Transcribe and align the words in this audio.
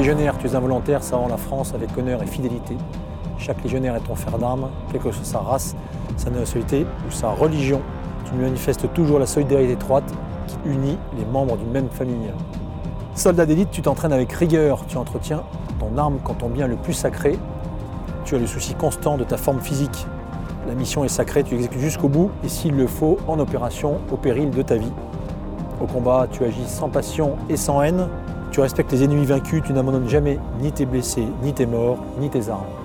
Légionnaire, 0.00 0.38
tu 0.38 0.46
es 0.46 0.54
un 0.54 0.60
volontaire, 0.60 1.02
ça 1.02 1.18
rend 1.18 1.28
la 1.28 1.36
France 1.36 1.74
avec 1.74 1.90
honneur 1.98 2.22
et 2.22 2.26
fidélité. 2.26 2.74
Chaque 3.36 3.62
légionnaire 3.62 3.94
est 3.96 4.00
ton 4.00 4.14
fer 4.14 4.38
d'armes, 4.38 4.70
quelle 4.90 5.02
que 5.02 5.12
soit 5.12 5.26
sa 5.26 5.40
race, 5.40 5.76
sa 6.16 6.30
nationalité 6.30 6.86
ou 7.06 7.10
sa 7.10 7.28
religion. 7.28 7.82
Tu 8.24 8.32
manifestes 8.32 8.90
toujours 8.94 9.18
la 9.18 9.26
solidarité 9.26 9.72
étroite 9.72 10.10
qui 10.46 10.56
unit 10.64 10.96
les 11.18 11.26
membres 11.26 11.58
d'une 11.58 11.70
même 11.70 11.90
famille. 11.90 12.32
Soldat 13.14 13.44
d'élite, 13.44 13.70
tu 13.72 13.82
t'entraînes 13.82 14.14
avec 14.14 14.32
rigueur, 14.32 14.86
tu 14.88 14.96
entretiens 14.96 15.42
ton 15.78 15.98
arme 15.98 16.16
quand 16.24 16.32
ton 16.32 16.48
bien 16.48 16.66
le 16.66 16.76
plus 16.76 16.94
sacré. 16.94 17.38
Tu 18.24 18.36
as 18.36 18.38
le 18.38 18.46
souci 18.46 18.72
constant 18.72 19.18
de 19.18 19.24
ta 19.24 19.36
forme 19.36 19.60
physique. 19.60 20.06
La 20.66 20.74
mission 20.74 21.04
est 21.04 21.08
sacrée, 21.08 21.42
tu 21.42 21.56
exécutes 21.56 21.80
jusqu'au 21.80 22.08
bout 22.08 22.30
et 22.42 22.48
s'il 22.48 22.74
le 22.74 22.86
faut, 22.86 23.18
en 23.28 23.38
opération, 23.38 23.98
au 24.10 24.16
péril 24.16 24.48
de 24.48 24.62
ta 24.62 24.76
vie. 24.76 24.92
Au 25.78 25.84
combat, 25.84 26.26
tu 26.30 26.42
agis 26.42 26.68
sans 26.68 26.88
passion 26.88 27.36
et 27.50 27.58
sans 27.58 27.82
haine. 27.82 28.08
Tu 28.50 28.60
respectes 28.60 28.90
les 28.92 29.04
ennemis 29.04 29.26
vaincus, 29.26 29.62
tu 29.64 29.72
n'abandonnes 29.72 30.08
jamais 30.08 30.38
ni 30.60 30.72
tes 30.72 30.84
blessés, 30.84 31.26
ni 31.42 31.52
tes 31.52 31.66
morts, 31.66 31.98
ni 32.18 32.28
tes 32.28 32.48
armes. 32.48 32.79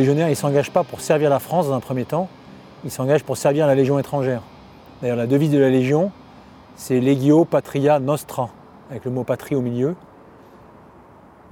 Le 0.00 0.04
légionnaire, 0.04 0.28
il 0.28 0.30
ne 0.30 0.34
s'engage 0.36 0.70
pas 0.70 0.82
pour 0.82 1.02
servir 1.02 1.28
la 1.28 1.40
France 1.40 1.68
dans 1.68 1.74
un 1.74 1.80
premier 1.80 2.06
temps, 2.06 2.30
il 2.84 2.90
s'engage 2.90 3.22
pour 3.22 3.36
servir 3.36 3.66
la 3.66 3.74
Légion 3.74 3.98
étrangère. 3.98 4.40
D'ailleurs, 5.02 5.18
la 5.18 5.26
devise 5.26 5.50
de 5.50 5.58
la 5.58 5.68
Légion, 5.68 6.10
c'est 6.74 7.00
Legio 7.00 7.44
Patria 7.44 7.98
Nostra, 7.98 8.48
avec 8.90 9.04
le 9.04 9.10
mot 9.10 9.24
patrie 9.24 9.56
au 9.56 9.60
milieu. 9.60 9.96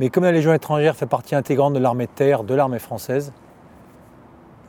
Mais 0.00 0.08
comme 0.08 0.24
la 0.24 0.32
Légion 0.32 0.54
étrangère 0.54 0.96
fait 0.96 1.04
partie 1.04 1.34
intégrante 1.34 1.74
de 1.74 1.78
l'armée 1.78 2.06
de 2.06 2.10
terre, 2.10 2.42
de 2.42 2.54
l'armée 2.54 2.78
française, 2.78 3.34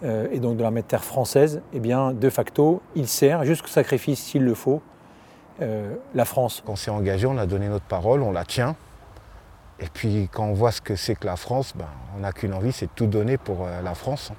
euh, 0.03 0.27
et 0.29 0.39
donc 0.39 0.57
de 0.57 0.61
l'armée 0.61 0.81
de 0.81 0.87
terre 0.87 1.05
française, 1.05 1.61
eh 1.71 1.79
bien, 1.79 2.11
de 2.11 2.29
facto, 2.29 2.81
il 2.95 3.07
sert, 3.07 3.45
jusqu'au 3.45 3.69
sacrifice 3.69 4.19
s'il 4.19 4.43
le 4.43 4.55
faut, 4.55 4.81
euh, 5.61 5.95
la 6.13 6.25
France. 6.25 6.61
Quand 6.65 6.73
on 6.73 6.75
s'est 6.75 6.91
engagé, 6.91 7.27
on 7.27 7.37
a 7.37 7.45
donné 7.45 7.69
notre 7.69 7.85
parole, 7.85 8.23
on 8.23 8.33
la 8.33 8.43
tient. 8.43 8.75
Et 9.81 9.87
puis 9.93 10.29
quand 10.31 10.43
on 10.43 10.53
voit 10.53 10.71
ce 10.71 10.81
que 10.81 10.95
c'est 10.95 11.15
que 11.15 11.25
la 11.25 11.35
France, 11.35 11.73
ben, 11.75 11.85
on 12.17 12.19
n'a 12.19 12.31
qu'une 12.31 12.53
envie, 12.53 12.71
c'est 12.71 12.87
de 12.87 12.91
tout 12.95 13.07
donner 13.07 13.37
pour 13.37 13.65
euh, 13.65 13.81
la 13.81 13.95
France. 13.95 14.31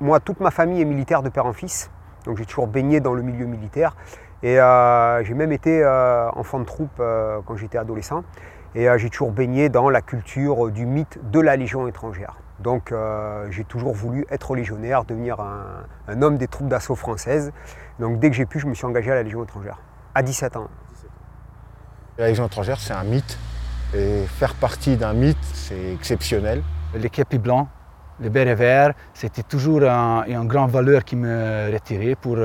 Moi, 0.00 0.20
toute 0.20 0.40
ma 0.40 0.50
famille 0.50 0.80
est 0.82 0.86
militaire 0.86 1.22
de 1.22 1.28
père 1.28 1.46
en 1.46 1.52
fils, 1.52 1.90
donc 2.24 2.36
j'ai 2.36 2.44
toujours 2.44 2.66
baigné 2.66 3.00
dans 3.00 3.14
le 3.14 3.22
milieu 3.22 3.46
militaire. 3.46 3.96
Et 4.42 4.60
euh, 4.60 5.24
j'ai 5.24 5.34
même 5.34 5.52
été 5.52 5.82
euh, 5.82 6.28
enfant 6.32 6.58
de 6.58 6.64
troupe 6.64 7.02
quand 7.46 7.56
j'étais 7.56 7.78
adolescent. 7.78 8.22
Et 8.74 8.88
j'ai 8.98 9.08
toujours 9.08 9.32
baigné 9.32 9.70
dans 9.70 9.88
la 9.88 10.02
culture 10.02 10.70
du 10.70 10.84
mythe 10.84 11.18
de 11.30 11.40
la 11.40 11.56
Légion 11.56 11.88
étrangère. 11.88 12.36
Donc 12.58 12.92
j'ai 13.48 13.64
toujours 13.64 13.94
voulu 13.94 14.26
être 14.28 14.54
légionnaire, 14.54 15.06
devenir 15.06 15.40
un, 15.40 15.86
un 16.08 16.20
homme 16.20 16.36
des 16.36 16.46
troupes 16.46 16.68
d'assaut 16.68 16.94
françaises. 16.94 17.52
Donc 18.00 18.18
dès 18.18 18.28
que 18.28 18.36
j'ai 18.36 18.44
pu, 18.44 18.58
je 18.58 18.66
me 18.66 18.74
suis 18.74 18.84
engagé 18.84 19.10
à 19.10 19.14
la 19.14 19.22
Légion 19.22 19.42
étrangère, 19.42 19.78
à 20.14 20.22
17 20.22 20.56
ans. 20.58 20.68
La 22.18 22.28
Légion 22.28 22.44
étrangère, 22.44 22.78
c'est 22.78 22.92
un 22.92 23.04
mythe. 23.04 23.38
Et 23.96 24.26
faire 24.26 24.54
partie 24.54 24.96
d'un 24.96 25.14
mythe, 25.14 25.36
c'est 25.54 25.94
exceptionnel. 25.94 26.62
Les 26.94 27.08
képis 27.08 27.38
blancs, 27.38 27.66
les 28.20 28.28
bérets 28.28 28.54
verts, 28.54 28.92
c'était 29.14 29.42
toujours 29.42 29.82
un, 29.84 30.24
une 30.26 30.46
grande 30.46 30.70
valeur 30.70 31.04
qui 31.04 31.16
me 31.16 31.72
retirait 31.72 32.14
pour, 32.14 32.36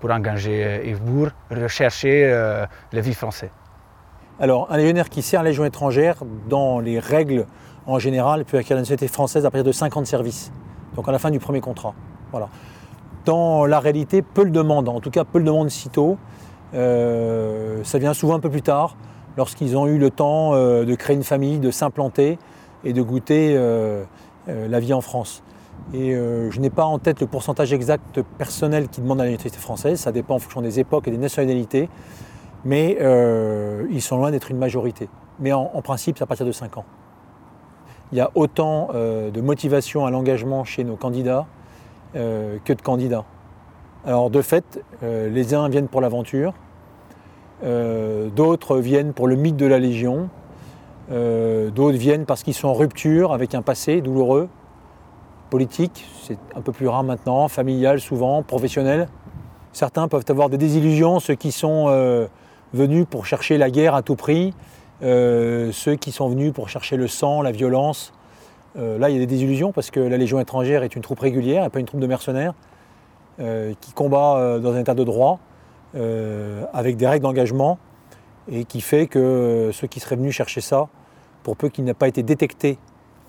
pour 0.00 0.10
engager 0.10 0.88
et 0.88 0.94
pour 0.94 1.28
rechercher 1.50 2.24
euh, 2.24 2.64
la 2.92 3.00
vie 3.00 3.14
française. 3.14 3.50
Alors, 4.38 4.70
un 4.70 4.76
légionnaire 4.76 5.08
qui 5.08 5.22
sert 5.22 5.42
la 5.42 5.50
Légion 5.50 5.64
étrangère, 5.64 6.16
dans 6.48 6.78
les 6.78 6.98
règles 6.98 7.46
en 7.86 7.98
général, 7.98 8.44
peut 8.44 8.58
acquérir 8.58 8.76
la 8.76 8.82
nationalité 8.82 9.08
française 9.08 9.46
à 9.46 9.50
partir 9.50 9.64
de 9.64 9.72
5 9.72 9.96
ans 9.96 10.00
de 10.00 10.06
service, 10.06 10.52
donc 10.94 11.08
à 11.08 11.12
la 11.12 11.18
fin 11.18 11.30
du 11.30 11.38
premier 11.38 11.60
contrat. 11.60 11.94
Voilà. 12.30 12.48
Dans 13.24 13.64
la 13.66 13.80
réalité, 13.80 14.22
peu 14.22 14.44
le 14.44 14.50
demandent, 14.50 14.88
en 14.88 15.00
tout 15.00 15.10
cas 15.10 15.24
peu 15.24 15.38
le 15.38 15.44
demandent 15.44 15.70
sitôt. 15.70 16.18
Euh, 16.74 17.82
ça 17.84 17.98
vient 17.98 18.12
souvent 18.12 18.34
un 18.34 18.40
peu 18.40 18.50
plus 18.50 18.62
tard, 18.62 18.96
lorsqu'ils 19.36 19.76
ont 19.76 19.86
eu 19.86 19.98
le 19.98 20.10
temps 20.10 20.54
euh, 20.54 20.84
de 20.84 20.94
créer 20.94 21.16
une 21.16 21.24
famille, 21.24 21.58
de 21.58 21.70
s'implanter 21.70 22.38
et 22.84 22.92
de 22.92 23.02
goûter 23.02 23.54
euh, 23.56 24.04
euh, 24.48 24.68
la 24.68 24.80
vie 24.80 24.92
en 24.92 25.00
France. 25.00 25.42
Et 25.92 26.14
je 26.14 26.58
n'ai 26.58 26.70
pas 26.70 26.84
en 26.84 26.98
tête 26.98 27.20
le 27.20 27.26
pourcentage 27.26 27.72
exact 27.72 28.20
personnel 28.38 28.88
qui 28.88 29.02
demande 29.02 29.18
la 29.18 29.24
nationalité 29.24 29.58
française, 29.58 30.00
ça 30.00 30.10
dépend 30.10 30.34
en 30.34 30.38
fonction 30.38 30.62
des 30.62 30.80
époques 30.80 31.06
et 31.06 31.10
des 31.10 31.18
nationalités, 31.18 31.90
mais 32.64 32.98
ils 33.90 34.02
sont 34.02 34.16
loin 34.16 34.30
d'être 34.30 34.50
une 34.50 34.56
majorité. 34.56 35.08
Mais 35.38 35.52
en, 35.52 35.70
en, 35.72 35.82
principe, 35.82 36.16
c'est 36.16 36.24
à 36.24 36.26
partir 36.26 36.46
de 36.46 36.50
5 36.50 36.78
ans. 36.78 36.86
Il 38.10 38.18
y 38.18 38.22
a 38.22 38.30
autant 38.34 38.88
de 38.94 39.40
motivation 39.40 40.06
à 40.06 40.10
l'engagement 40.10 40.64
chez 40.64 40.82
nos 40.82 40.96
candidats 40.96 41.46
que 42.14 42.72
de 42.72 42.82
candidats. 42.82 43.24
Alors 44.06 44.30
de 44.30 44.40
fait, 44.40 44.82
les 45.02 45.54
uns 45.54 45.68
viennent 45.68 45.88
pour 45.88 46.00
l'aventure, 46.00 46.54
euh, 47.64 48.28
d'autres 48.28 48.78
viennent 48.78 49.12
pour 49.12 49.28
le 49.28 49.36
mythe 49.36 49.56
de 49.56 49.66
la 49.66 49.78
Légion, 49.78 50.28
euh, 51.10 51.70
d'autres 51.70 51.96
viennent 51.96 52.26
parce 52.26 52.42
qu'ils 52.42 52.54
sont 52.54 52.68
en 52.68 52.74
rupture 52.74 53.32
avec 53.32 53.54
un 53.54 53.62
passé 53.62 54.00
douloureux, 54.00 54.48
politique, 55.48 56.06
c'est 56.22 56.38
un 56.54 56.60
peu 56.60 56.72
plus 56.72 56.88
rare 56.88 57.04
maintenant, 57.04 57.48
familial 57.48 58.00
souvent, 58.00 58.42
professionnel. 58.42 59.08
Certains 59.72 60.08
peuvent 60.08 60.24
avoir 60.28 60.50
des 60.50 60.58
désillusions, 60.58 61.20
ceux 61.20 61.34
qui 61.34 61.52
sont 61.52 61.86
euh, 61.88 62.26
venus 62.74 63.06
pour 63.08 63.26
chercher 63.26 63.56
la 63.56 63.70
guerre 63.70 63.94
à 63.94 64.02
tout 64.02 64.16
prix, 64.16 64.52
ceux 65.00 65.96
qui 66.00 66.10
sont 66.10 66.28
venus 66.28 66.52
pour 66.52 66.68
chercher 66.68 66.96
le 66.96 67.06
sang, 67.06 67.42
la 67.42 67.52
violence. 67.52 68.12
là, 68.74 69.10
il 69.10 69.12
y 69.12 69.16
a 69.16 69.20
des 69.20 69.26
désillusions 69.26 69.70
parce 69.70 69.90
que 69.90 70.00
la 70.00 70.16
Légion 70.16 70.40
étrangère 70.40 70.82
est 70.82 70.96
une 70.96 71.02
troupe 71.02 71.20
régulière 71.20 71.64
et 71.64 71.68
pas 71.68 71.80
une 71.80 71.86
troupe 71.86 72.00
de 72.00 72.06
mercenaires 72.06 72.54
qui 73.38 73.92
combat 73.94 74.58
dans 74.58 74.72
un 74.72 74.80
état 74.80 74.94
de 74.94 75.04
droit. 75.04 75.38
Euh, 75.94 76.64
avec 76.72 76.96
des 76.96 77.06
règles 77.06 77.22
d'engagement 77.22 77.78
et 78.50 78.64
qui 78.64 78.80
fait 78.80 79.06
que 79.06 79.70
ceux 79.72 79.86
qui 79.86 80.00
seraient 80.00 80.16
venus 80.16 80.34
chercher 80.34 80.60
ça, 80.60 80.88
pour 81.42 81.56
peu 81.56 81.68
qu'ils 81.68 81.84
n'aient 81.84 81.94
pas 81.94 82.08
été 82.08 82.22
détectés 82.24 82.78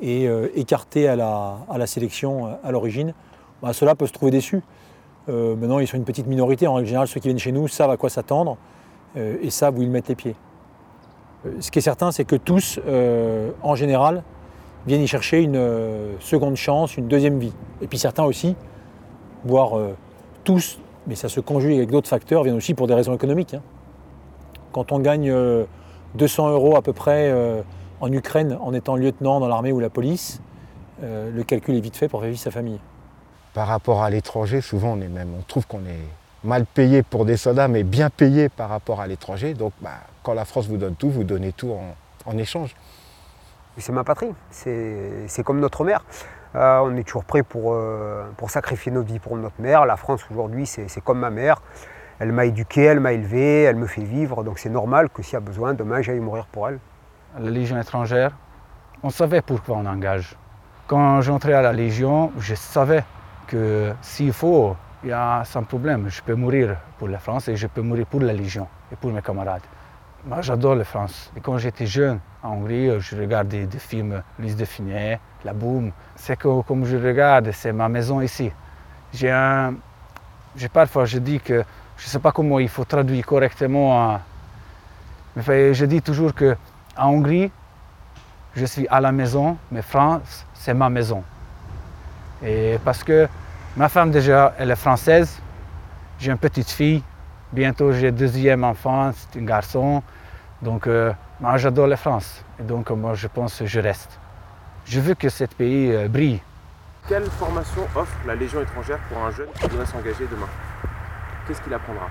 et 0.01 0.27
euh, 0.27 0.49
écartés 0.55 1.07
à 1.07 1.15
la, 1.15 1.85
sélection 1.85 2.47
euh, 2.47 2.49
à 2.63 2.71
l'origine, 2.71 3.13
bah, 3.61 3.73
ceux-là 3.73 3.93
peuvent 3.95 4.07
se 4.07 4.13
trouver 4.13 4.31
déçus. 4.31 4.63
maintenant, 5.27 5.79
ils 5.79 5.87
sont 5.87 5.97
une 5.97 6.03
petite 6.03 6.25
minorité. 6.25 6.67
En 6.67 6.73
règle 6.73 6.87
générale, 6.87 7.07
ceux 7.07 7.19
qui 7.19 7.27
viennent 7.27 7.39
chez 7.39 7.51
nous 7.51 7.67
savent 7.67 7.91
à 7.91 7.97
quoi 7.97 8.09
s'attendre 8.09 8.57
et 9.15 9.49
savent 9.49 9.77
où 9.77 9.81
ils 9.81 9.89
mettent 9.89 10.09
les 10.09 10.15
pieds. 10.15 10.35
ce 11.59 11.71
qui 11.71 11.79
est 11.79 11.81
certain, 11.81 12.11
c'est 12.11 12.25
que 12.25 12.35
tous, 12.35 12.79
en 13.63 13.75
général, 13.75 14.23
viennent 14.85 15.01
y 15.01 15.07
chercher 15.07 15.41
une 15.41 15.59
seconde 16.19 16.55
chance, 16.55 16.97
une 16.97 17.07
deuxième 17.07 17.39
vie. 17.39 17.53
Et 17.81 17.87
puis 17.87 17.97
certains 17.97 18.23
aussi, 18.23 18.55
voire 19.43 19.71
tous 20.43 20.79
mais 21.07 21.15
ça 21.15 21.29
se 21.29 21.39
conjugue 21.39 21.77
avec 21.77 21.89
d'autres 21.89 22.09
facteurs, 22.09 22.43
viennent 22.43 22.57
aussi 22.57 22.73
pour 22.73 22.85
des 22.85 22.93
raisons 22.93 23.15
économiques. 23.15 23.53
Hein. 23.53 23.61
Quand 24.73 24.91
on 24.91 24.99
gagne 24.99 25.33
200 26.15 26.47
euh, 26.47 26.51
euros 26.51 26.75
à 26.75 26.81
peu 26.81 26.93
près 26.93 27.31
euh, 27.31 27.61
en 28.01 28.11
Ukraine 28.11 28.57
en 28.61 28.73
étant 28.73 28.95
lieutenant 28.95 29.39
dans 29.39 29.47
l'armée 29.47 29.71
ou 29.71 29.79
la 29.79 29.89
police, 29.89 30.41
euh, 31.03 31.31
le 31.31 31.43
calcul 31.43 31.75
est 31.75 31.79
vite 31.79 31.95
fait 31.95 32.09
pour 32.09 32.19
faire 32.19 32.29
vivre 32.29 32.41
sa 32.41 32.51
famille. 32.51 32.79
Par 33.53 33.67
rapport 33.67 34.03
à 34.03 34.09
l'étranger, 34.09 34.61
souvent 34.61 34.93
on, 34.93 35.01
est 35.01 35.07
même, 35.07 35.33
on 35.37 35.41
trouve 35.41 35.65
qu'on 35.65 35.85
est 35.85 36.05
mal 36.43 36.65
payé 36.65 37.01
pour 37.01 37.25
des 37.25 37.37
soldats, 37.37 37.67
mais 37.67 37.83
bien 37.83 38.09
payé 38.09 38.49
par 38.49 38.69
rapport 38.69 38.99
à 38.99 39.07
l'étranger. 39.07 39.53
Donc 39.53 39.73
bah, 39.81 40.01
quand 40.23 40.33
la 40.33 40.45
France 40.45 40.67
vous 40.67 40.77
donne 40.77 40.95
tout, 40.95 41.09
vous 41.09 41.23
donnez 41.23 41.53
tout 41.53 41.71
en, 41.71 41.95
en 42.29 42.37
échange. 42.37 42.75
C'est 43.79 43.91
ma 43.91 44.03
patrie, 44.03 44.31
c'est 44.49 45.43
comme 45.45 45.59
notre 45.59 45.83
mère. 45.83 46.03
Euh, 46.55 46.79
on 46.83 46.95
est 46.95 47.03
toujours 47.03 47.25
prêt 47.25 47.43
pour, 47.43 47.73
euh, 47.73 48.23
pour 48.37 48.49
sacrifier 48.49 48.91
notre 48.91 49.07
vie 49.07 49.19
pour 49.19 49.35
notre 49.37 49.59
mère. 49.59 49.85
La 49.85 49.97
France 49.97 50.25
aujourd'hui, 50.31 50.65
c'est 50.65 51.01
comme 51.01 51.19
ma 51.19 51.29
mère. 51.29 51.61
Elle 52.19 52.31
m'a 52.31 52.45
éduqué, 52.45 52.83
elle 52.83 52.99
m'a 52.99 53.13
élevé, 53.13 53.63
elle 53.63 53.75
me 53.75 53.85
fait 53.85 54.03
vivre. 54.03 54.43
Donc 54.43 54.59
c'est 54.59 54.69
normal 54.69 55.09
que 55.09 55.21
s'il 55.21 55.33
y 55.33 55.37
a 55.37 55.41
besoin, 55.41 55.73
demain, 55.73 56.01
j'aille 56.01 56.19
mourir 56.19 56.47
pour 56.47 56.69
elle. 56.69 56.79
La 57.39 57.49
Légion 57.51 57.79
étrangère, 57.79 58.31
on 59.03 59.09
savait 59.09 59.41
pourquoi 59.41 59.77
on 59.77 59.85
engage. 59.85 60.35
Quand 60.87 61.21
j'entrais 61.21 61.53
à 61.53 61.61
la 61.61 61.73
Légion, 61.73 62.31
je 62.39 62.55
savais 62.55 63.03
que 63.47 63.93
s'il 64.01 64.33
faut, 64.33 64.75
il 65.03 65.09
y 65.09 65.13
a 65.13 65.43
sans 65.45 65.63
problème. 65.63 66.09
Je 66.09 66.21
peux 66.21 66.33
mourir 66.33 66.77
pour 66.97 67.07
la 67.07 67.19
France 67.19 67.47
et 67.49 67.55
je 67.55 67.67
peux 67.67 67.81
mourir 67.81 68.07
pour 68.07 68.21
la 68.21 68.33
Légion 68.33 68.67
et 68.91 68.95
pour 68.95 69.11
mes 69.11 69.21
camarades. 69.21 69.61
Moi, 70.25 70.41
j'adore 70.41 70.75
la 70.75 70.83
France. 70.83 71.31
Quand 71.41 71.57
j'étais 71.57 71.85
jeune 71.85 72.19
en 72.43 72.53
Hongrie, 72.53 72.99
je 72.99 73.15
regardais 73.15 73.65
des 73.65 73.79
films 73.79 74.21
Lise 74.39 74.57
de 74.57 74.65
Finet, 74.65 75.19
La 75.45 75.53
Boum. 75.53 75.91
C'est 76.15 76.37
comme 76.37 76.85
je 76.85 76.97
regarde, 76.97 77.51
c'est 77.51 77.71
ma 77.71 77.87
maison 77.87 78.19
ici. 78.19 78.51
J'ai 79.13 79.31
parfois, 80.73 81.05
je 81.05 81.19
dis 81.19 81.39
que 81.39 81.63
je 81.97 82.05
ne 82.05 82.09
sais 82.09 82.19
pas 82.19 82.31
comment 82.31 82.59
il 82.59 82.67
faut 82.67 82.83
traduire 82.83 83.25
correctement. 83.25 84.19
Mais 85.35 85.73
je 85.73 85.85
dis 85.85 86.01
toujours 86.01 86.33
que 86.33 86.57
en 86.97 87.09
Hongrie, 87.09 87.51
je 88.55 88.65
suis 88.65 88.87
à 88.89 88.99
la 88.99 89.11
maison, 89.11 89.57
mais 89.71 89.81
France, 89.83 90.45
c'est 90.53 90.73
ma 90.73 90.89
maison. 90.89 91.23
Et 92.43 92.79
parce 92.83 93.03
que 93.03 93.29
ma 93.77 93.87
femme 93.87 94.11
déjà, 94.11 94.55
elle 94.57 94.71
est 94.71 94.75
française. 94.75 95.39
J'ai 96.19 96.31
une 96.31 96.37
petite 96.37 96.69
fille. 96.69 97.03
Bientôt, 97.53 97.93
j'ai 97.93 98.09
un 98.09 98.11
deuxième 98.11 98.65
enfant, 98.65 99.11
c'est 99.13 99.39
un 99.39 99.45
garçon. 99.45 100.03
Donc, 100.61 100.85
euh, 100.85 101.13
moi, 101.39 101.55
j'adore 101.55 101.87
la 101.87 101.95
France. 101.95 102.43
Et 102.59 102.63
donc, 102.63 102.89
moi, 102.89 103.13
je 103.13 103.27
pense 103.27 103.59
que 103.59 103.65
je 103.65 103.79
reste. 103.79 104.19
Je 104.83 104.99
veux 104.99 105.13
que 105.13 105.29
ce 105.29 105.45
pays 105.45 105.93
euh, 105.93 106.09
brille. 106.09 106.41
Quelle 107.07 107.23
formation 107.23 107.83
offre 107.95 108.17
la 108.25 108.35
Légion 108.35 108.61
étrangère 108.61 108.99
pour 109.07 109.23
un 109.23 109.31
jeune 109.31 109.47
qui 109.53 109.69
voudrait 109.69 109.85
s'engager 109.85 110.27
demain? 110.29 110.49
Qu'est-ce 111.47 111.61
qu'il 111.61 111.73
apprendra? 111.73 112.07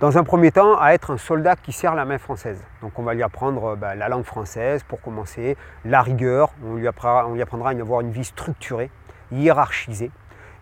Dans 0.00 0.18
un 0.18 0.22
premier 0.22 0.52
temps, 0.52 0.78
à 0.78 0.90
être 0.92 1.12
un 1.12 1.18
soldat 1.18 1.56
qui 1.56 1.72
sert 1.72 1.94
la 1.94 2.04
main 2.04 2.18
française. 2.18 2.62
Donc 2.82 2.98
on 2.98 3.02
va 3.02 3.14
lui 3.14 3.22
apprendre 3.22 3.74
bah, 3.76 3.94
la 3.94 4.10
langue 4.10 4.24
française 4.24 4.82
pour 4.82 5.00
commencer, 5.00 5.56
la 5.86 6.02
rigueur, 6.02 6.50
on 6.62 6.74
lui 6.74 6.86
apprendra, 6.86 7.26
on 7.26 7.34
lui 7.34 7.42
apprendra 7.42 7.70
à 7.70 7.72
avoir 7.72 8.02
une 8.02 8.10
vie 8.10 8.24
structurée, 8.24 8.90
hiérarchisée. 9.32 10.10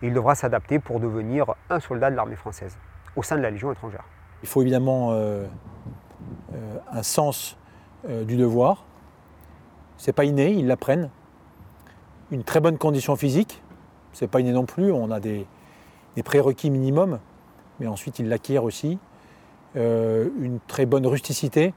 Et 0.01 0.07
il 0.07 0.13
devra 0.13 0.35
s'adapter 0.35 0.79
pour 0.79 1.01
devenir 1.01 1.55
un 1.69 1.81
soldat 1.81 2.09
de 2.09 2.15
l'armée 2.15 2.37
française 2.37 2.77
au 3.15 3.23
sein 3.23 3.37
de 3.37 3.41
la 3.41 3.51
Légion 3.51 3.71
étrangère. 3.71 4.03
Il 4.43 4.47
faut 4.49 4.61
évidemment 4.61 5.11
euh, 5.11 5.45
euh, 6.53 6.77
un 6.91 7.03
sens 7.03 7.57
euh, 8.07 8.23
du 8.23 8.37
devoir. 8.37 8.85
C'est 9.97 10.13
pas 10.13 10.23
inné, 10.23 10.51
ils 10.51 10.67
l'apprennent. 10.67 11.09
Une 12.31 12.43
très 12.43 12.59
bonne 12.59 12.77
condition 12.77 13.15
physique, 13.15 13.61
c'est 14.13 14.27
pas 14.27 14.39
inné 14.39 14.51
non 14.51 14.65
plus. 14.65 14.91
On 14.91 15.11
a 15.11 15.19
des, 15.19 15.45
des 16.15 16.23
prérequis 16.23 16.69
minimums, 16.69 17.19
mais 17.79 17.87
ensuite 17.87 18.19
ils 18.19 18.29
l'acquièrent 18.29 18.63
aussi. 18.63 18.99
Une 19.75 20.59
très 20.67 20.85
bonne 20.85 21.05
rusticité. 21.05 21.73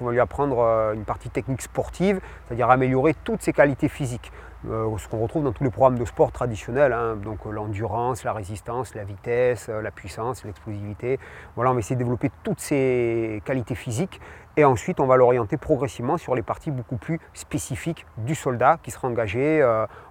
On 0.00 0.06
va 0.06 0.12
lui 0.12 0.20
apprendre 0.20 0.92
une 0.94 1.04
partie 1.04 1.30
technique 1.30 1.62
sportive, 1.62 2.20
c'est-à-dire 2.46 2.70
améliorer 2.70 3.14
toutes 3.24 3.42
ses 3.42 3.52
qualités 3.52 3.88
physiques. 3.88 4.30
Euh, 4.68 4.96
ce 4.98 5.08
qu'on 5.08 5.18
retrouve 5.18 5.44
dans 5.44 5.52
tous 5.52 5.64
les 5.64 5.70
programmes 5.70 5.98
de 5.98 6.04
sport 6.04 6.32
traditionnels, 6.32 6.92
hein. 6.92 7.16
donc 7.16 7.44
l'endurance, 7.44 8.24
la 8.24 8.32
résistance, 8.32 8.94
la 8.94 9.04
vitesse, 9.04 9.68
la 9.68 9.90
puissance, 9.90 10.44
l'explosivité. 10.44 11.18
Voilà, 11.54 11.70
on 11.70 11.74
va 11.74 11.80
essayer 11.80 11.96
de 11.96 12.02
développer 12.02 12.30
toutes 12.42 12.60
ces 12.60 13.42
qualités 13.44 13.74
physiques 13.74 14.20
et 14.56 14.64
ensuite 14.64 15.00
on 15.00 15.06
va 15.06 15.16
l'orienter 15.16 15.56
progressivement 15.56 16.16
sur 16.16 16.34
les 16.34 16.42
parties 16.42 16.70
beaucoup 16.70 16.96
plus 16.96 17.20
spécifiques 17.34 18.06
du 18.18 18.34
soldat 18.34 18.78
qui 18.82 18.90
sera 18.90 19.08
engagé 19.08 19.62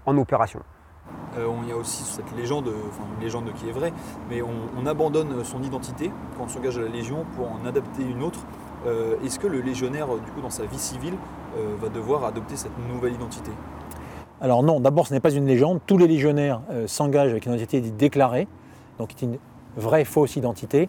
en 0.05 0.17
opération. 0.17 0.61
Euh, 1.37 1.51
il 1.63 1.69
y 1.69 1.71
a 1.71 1.75
aussi 1.75 2.03
cette 2.03 2.31
légende, 2.35 2.69
enfin 2.89 3.03
une 3.15 3.23
légende 3.23 3.51
qui 3.53 3.67
est 3.67 3.71
vraie, 3.71 3.93
mais 4.29 4.41
on, 4.41 4.85
abandonne 4.85 5.43
son 5.43 5.63
identité 5.63 6.11
quand 6.37 6.43
on 6.43 6.47
s'engage 6.47 6.77
à 6.77 6.81
la 6.81 6.87
Légion 6.89 7.25
pour 7.35 7.51
en 7.51 7.65
adapter 7.65 8.03
une 8.03 8.21
autre. 8.21 8.39
Euh, 8.85 9.15
est-ce 9.23 9.39
que 9.39 9.47
le 9.47 9.61
légionnaire, 9.61 10.07
du 10.07 10.31
coup, 10.31 10.41
dans 10.41 10.51
sa 10.51 10.65
vie 10.65 10.77
civile, 10.77 11.15
euh, 11.57 11.75
va 11.81 11.89
devoir 11.89 12.23
adopter 12.23 12.55
cette 12.55 12.77
nouvelle 12.87 13.13
identité? 13.13 13.51
Alors 14.45 14.62
non, 14.62 14.80
d'abord 14.80 15.07
ce 15.07 15.13
n'est 15.15 15.19
pas 15.19 15.31
une 15.31 15.47
légende. 15.47 15.80
Tous 15.88 15.97
les 15.97 16.06
légionnaires 16.06 16.62
s'engagent 16.86 17.31
avec 17.31 17.47
une 17.47 17.53
identité 17.53 17.81
déclarée, 17.81 18.47
donc 19.00 19.09
c'est 19.18 19.25
une 19.25 19.39
vraie 19.75 20.06
fausse 20.06 20.36
identité, 20.36 20.88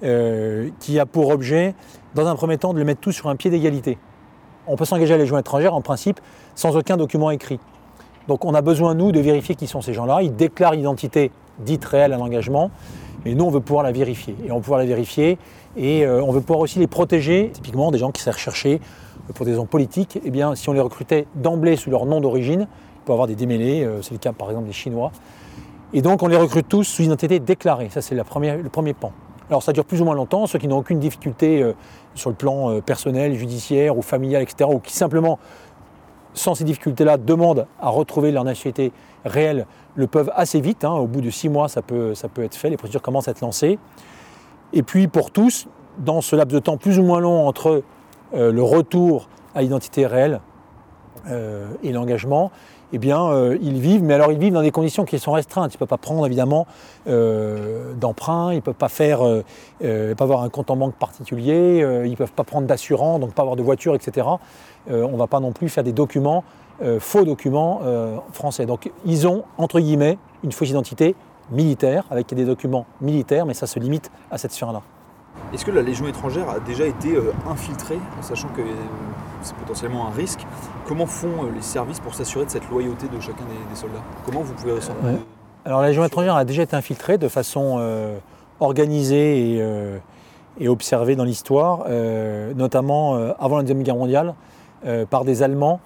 qui 0.00 0.98
a 0.98 1.06
pour 1.06 1.28
objet, 1.28 1.76
dans 2.16 2.26
un 2.26 2.34
premier 2.34 2.58
temps, 2.58 2.74
de 2.74 2.80
le 2.80 2.84
mettre 2.84 3.00
tous 3.00 3.12
sur 3.12 3.28
un 3.28 3.36
pied 3.36 3.48
d'égalité. 3.48 3.96
On 4.66 4.74
peut 4.74 4.86
s'engager 4.86 5.14
à 5.14 5.18
la 5.18 5.22
Légion 5.22 5.38
étrangère, 5.38 5.72
en 5.72 5.82
principe, 5.82 6.18
sans 6.56 6.76
aucun 6.76 6.96
document 6.96 7.30
écrit. 7.30 7.60
Donc 8.26 8.44
on 8.44 8.54
a 8.54 8.60
besoin, 8.60 8.96
nous, 8.96 9.12
de 9.12 9.20
vérifier 9.20 9.54
qui 9.54 9.68
sont 9.68 9.80
ces 9.80 9.94
gens-là. 9.94 10.22
Ils 10.22 10.34
déclarent 10.34 10.72
l'identité 10.72 11.30
dite 11.60 11.84
réelle 11.84 12.12
à 12.12 12.16
l'engagement, 12.16 12.72
mais 13.24 13.36
nous, 13.36 13.44
on 13.44 13.50
veut 13.50 13.60
pouvoir 13.60 13.84
la 13.84 13.92
vérifier. 13.92 14.34
Et 14.44 14.50
on 14.50 14.56
veut 14.56 14.62
pouvoir 14.62 14.80
la 14.80 14.86
vérifier 14.86 15.38
et 15.76 16.04
euh, 16.04 16.20
on 16.24 16.32
veut 16.32 16.40
pouvoir 16.40 16.58
aussi 16.58 16.80
les 16.80 16.88
protéger. 16.88 17.50
Typiquement, 17.52 17.92
des 17.92 17.98
gens 17.98 18.10
qui 18.10 18.20
seraient 18.20 18.32
recherchés 18.32 18.80
pour 19.32 19.46
des 19.46 19.52
raisons 19.52 19.66
politiques, 19.66 20.18
eh 20.24 20.32
si 20.54 20.68
on 20.68 20.72
les 20.72 20.80
recrutait 20.80 21.26
d'emblée 21.34 21.76
sous 21.76 21.90
leur 21.90 22.06
nom 22.06 22.20
d'origine, 22.20 22.68
il 22.70 23.04
peut 23.04 23.12
y 23.12 23.14
avoir 23.14 23.26
des 23.26 23.34
démêlés, 23.34 23.84
euh, 23.84 24.02
c'est 24.02 24.12
le 24.12 24.18
cas 24.18 24.32
par 24.32 24.50
exemple 24.50 24.66
des 24.66 24.72
Chinois. 24.72 25.12
Et 25.92 26.02
donc 26.02 26.22
on 26.22 26.26
les 26.26 26.36
recrute 26.36 26.68
tous 26.68 26.84
sous 26.84 27.02
identité 27.02 27.38
déclarée, 27.38 27.88
ça 27.90 28.02
c'est 28.02 28.14
le 28.14 28.24
premier 28.24 28.94
pan. 28.94 29.12
Alors 29.48 29.62
ça 29.62 29.72
dure 29.72 29.84
plus 29.84 30.00
ou 30.02 30.04
moins 30.04 30.14
longtemps, 30.14 30.46
ceux 30.46 30.58
qui 30.58 30.68
n'ont 30.68 30.78
aucune 30.78 30.98
difficulté 30.98 31.62
euh, 31.62 31.72
sur 32.14 32.30
le 32.30 32.36
plan 32.36 32.80
personnel, 32.80 33.34
judiciaire 33.34 33.96
ou 33.96 34.02
familial, 34.02 34.42
etc., 34.42 34.70
ou 34.72 34.78
qui 34.78 34.92
simplement 34.92 35.38
sans 36.34 36.54
ces 36.54 36.64
difficultés-là, 36.64 37.16
demandent 37.16 37.66
à 37.80 37.88
retrouver 37.88 38.32
leur 38.32 38.44
nationalité 38.44 38.92
réelle, 39.24 39.66
le 39.94 40.06
peuvent 40.06 40.32
assez 40.34 40.60
vite. 40.60 40.84
Hein. 40.84 40.92
au 40.92 41.06
bout 41.06 41.20
de 41.20 41.30
six 41.30 41.48
mois, 41.48 41.68
ça 41.68 41.80
peut, 41.80 42.14
ça 42.14 42.28
peut 42.28 42.42
être 42.42 42.56
fait, 42.56 42.68
les 42.68 42.76
procédures 42.76 43.02
commencent 43.02 43.28
à 43.28 43.30
être 43.30 43.40
lancées. 43.40 43.78
Et 44.72 44.82
puis 44.82 45.06
pour 45.08 45.30
tous, 45.30 45.68
dans 45.98 46.20
ce 46.20 46.36
laps 46.36 46.52
de 46.52 46.58
temps 46.58 46.76
plus 46.76 46.98
ou 46.98 47.04
moins 47.04 47.20
long 47.20 47.46
entre 47.46 47.68
euh, 47.68 47.84
le 48.34 48.62
retour 48.62 49.28
à 49.54 49.62
l'identité 49.62 50.06
réelle 50.06 50.40
euh, 51.30 51.66
et 51.82 51.92
l'engagement, 51.92 52.50
eh 52.92 52.98
bien, 52.98 53.24
euh, 53.24 53.56
ils 53.62 53.80
vivent, 53.80 54.02
mais 54.02 54.14
alors 54.14 54.30
ils 54.30 54.38
vivent 54.38 54.52
dans 54.52 54.62
des 54.62 54.70
conditions 54.70 55.04
qui 55.04 55.18
sont 55.18 55.32
restreintes. 55.32 55.72
Ils 55.72 55.76
ne 55.76 55.78
peuvent 55.78 55.88
pas 55.88 55.96
prendre 55.96 56.24
évidemment 56.26 56.66
d'emprunt, 57.06 58.52
ils 58.52 58.56
ne 58.56 58.60
peuvent 58.60 58.74
pas 58.74 58.88
faire, 58.88 59.20
pas 59.80 60.24
avoir 60.24 60.42
un 60.42 60.48
compte 60.48 60.70
en 60.70 60.76
banque 60.76 60.94
particulier, 60.94 61.78
ils 62.04 62.10
ne 62.10 62.16
peuvent 62.16 62.32
pas 62.32 62.44
prendre 62.44 62.66
d'assurance, 62.66 63.20
donc 63.20 63.34
pas 63.34 63.42
avoir 63.42 63.56
de 63.56 63.62
voiture, 63.62 63.94
etc. 63.94 64.26
on 64.88 65.10
ne 65.10 65.16
va 65.16 65.26
pas 65.26 65.40
non 65.40 65.52
plus 65.52 65.68
faire 65.68 65.84
des 65.84 65.92
documents, 65.92 66.44
faux 66.98 67.24
documents 67.24 67.80
français. 68.32 68.64
Donc 68.64 68.90
ils 69.04 69.26
ont, 69.26 69.44
entre 69.58 69.80
guillemets, 69.80 70.18
une 70.44 70.52
fausse 70.52 70.70
identité 70.70 71.16
militaire, 71.50 72.04
avec 72.10 72.32
des 72.32 72.44
documents 72.44 72.86
militaires, 73.00 73.44
mais 73.44 73.54
ça 73.54 73.66
se 73.66 73.78
limite 73.78 74.10
à 74.30 74.38
cette 74.38 74.52
sphère-là. 74.52 74.82
Est-ce 75.54 75.64
que 75.64 75.70
la 75.70 75.82
Légion 75.82 76.08
étrangère 76.08 76.50
a 76.50 76.58
déjà 76.58 76.84
été 76.84 77.14
euh, 77.14 77.32
infiltrée, 77.48 78.00
sachant 78.22 78.48
que 78.48 78.60
euh, 78.60 78.64
c'est 79.40 79.54
potentiellement 79.54 80.08
un 80.08 80.10
risque? 80.10 80.40
Comment 80.88 81.06
font 81.06 81.44
euh, 81.44 81.50
les 81.54 81.62
services 81.62 82.00
pour 82.00 82.12
s'assurer 82.12 82.44
de 82.44 82.50
cette 82.50 82.68
loyauté 82.70 83.06
de 83.06 83.20
chacun 83.20 83.44
des, 83.70 83.76
soldats? 83.76 84.02
Comment 84.26 84.40
vous 84.40 84.52
pouvez 84.54 84.72
ressentir 84.72 85.00
Alors 85.64 85.80
la 85.80 85.88
Légion 85.88 86.04
étrangère 86.04 86.34
a 86.34 86.44
déjà 86.44 86.64
été 86.64 86.74
infiltrée 86.74 87.18
de 87.18 87.28
façon 87.28 87.80
organisée 88.58 89.60
et, 90.60 90.68
observée 90.68 91.14
dans 91.14 91.24
l'histoire, 91.24 91.86
notamment 92.56 93.14
avant 93.38 93.56
la 93.56 93.62
Deuxième 93.62 93.82
Guerre 93.82 93.96
mondiale, 93.96 94.34
par 95.08 95.24
des 95.24 95.42
Allemands 95.42 95.80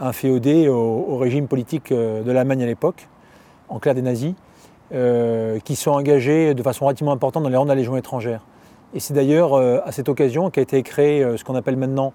inféodés 0.00 0.68
au, 0.68 1.04
au, 1.08 1.16
régime 1.18 1.46
politique 1.46 1.92
de 1.92 2.30
l'Allemagne 2.30 2.62
à 2.62 2.66
l'époque, 2.66 3.08
en 3.68 3.78
clair 3.78 3.94
des 3.94 4.02
nazis, 4.02 4.34
qui 4.90 5.76
sont 5.76 5.92
engagés 5.92 6.54
de 6.54 6.62
façon 6.62 6.86
relativement 6.86 7.12
importante 7.12 7.42
dans 7.42 7.50
les 7.50 7.56
rangs 7.56 7.64
de 7.64 7.70
la 7.70 7.74
Légion 7.74 7.96
étrangère. 7.96 8.40
Et 8.94 9.00
c'est 9.00 9.14
d'ailleurs 9.14 9.54
euh, 9.54 9.80
à 9.84 9.92
cette 9.92 10.08
occasion 10.08 10.50
qu'a 10.50 10.62
été 10.62 10.82
créé 10.82 11.22
euh, 11.22 11.36
ce 11.36 11.44
qu'on 11.44 11.54
appelle 11.54 11.76
maintenant 11.76 12.12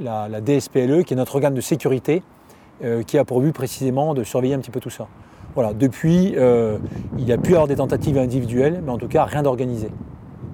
la, 0.00 0.28
DSPLE, 0.40 1.04
qui 1.04 1.14
est 1.14 1.16
notre 1.16 1.34
organe 1.34 1.54
de 1.54 1.60
sécurité, 1.60 2.22
euh, 2.84 3.02
qui 3.02 3.18
a 3.18 3.24
pour 3.24 3.40
but 3.40 3.52
précisément 3.52 4.14
de 4.14 4.24
surveiller 4.24 4.54
un 4.54 4.58
petit 4.58 4.70
peu 4.70 4.80
tout 4.80 4.90
ça. 4.90 5.06
Voilà, 5.54 5.72
depuis, 5.72 6.34
il 6.36 7.24
y 7.24 7.32
a 7.32 7.38
pu 7.38 7.52
avoir 7.52 7.66
des 7.66 7.76
tentatives 7.76 8.18
individuelles, 8.18 8.82
mais 8.84 8.92
en 8.92 8.98
tout 8.98 9.08
cas 9.08 9.24
rien 9.24 9.42
d'organisé. 9.42 9.88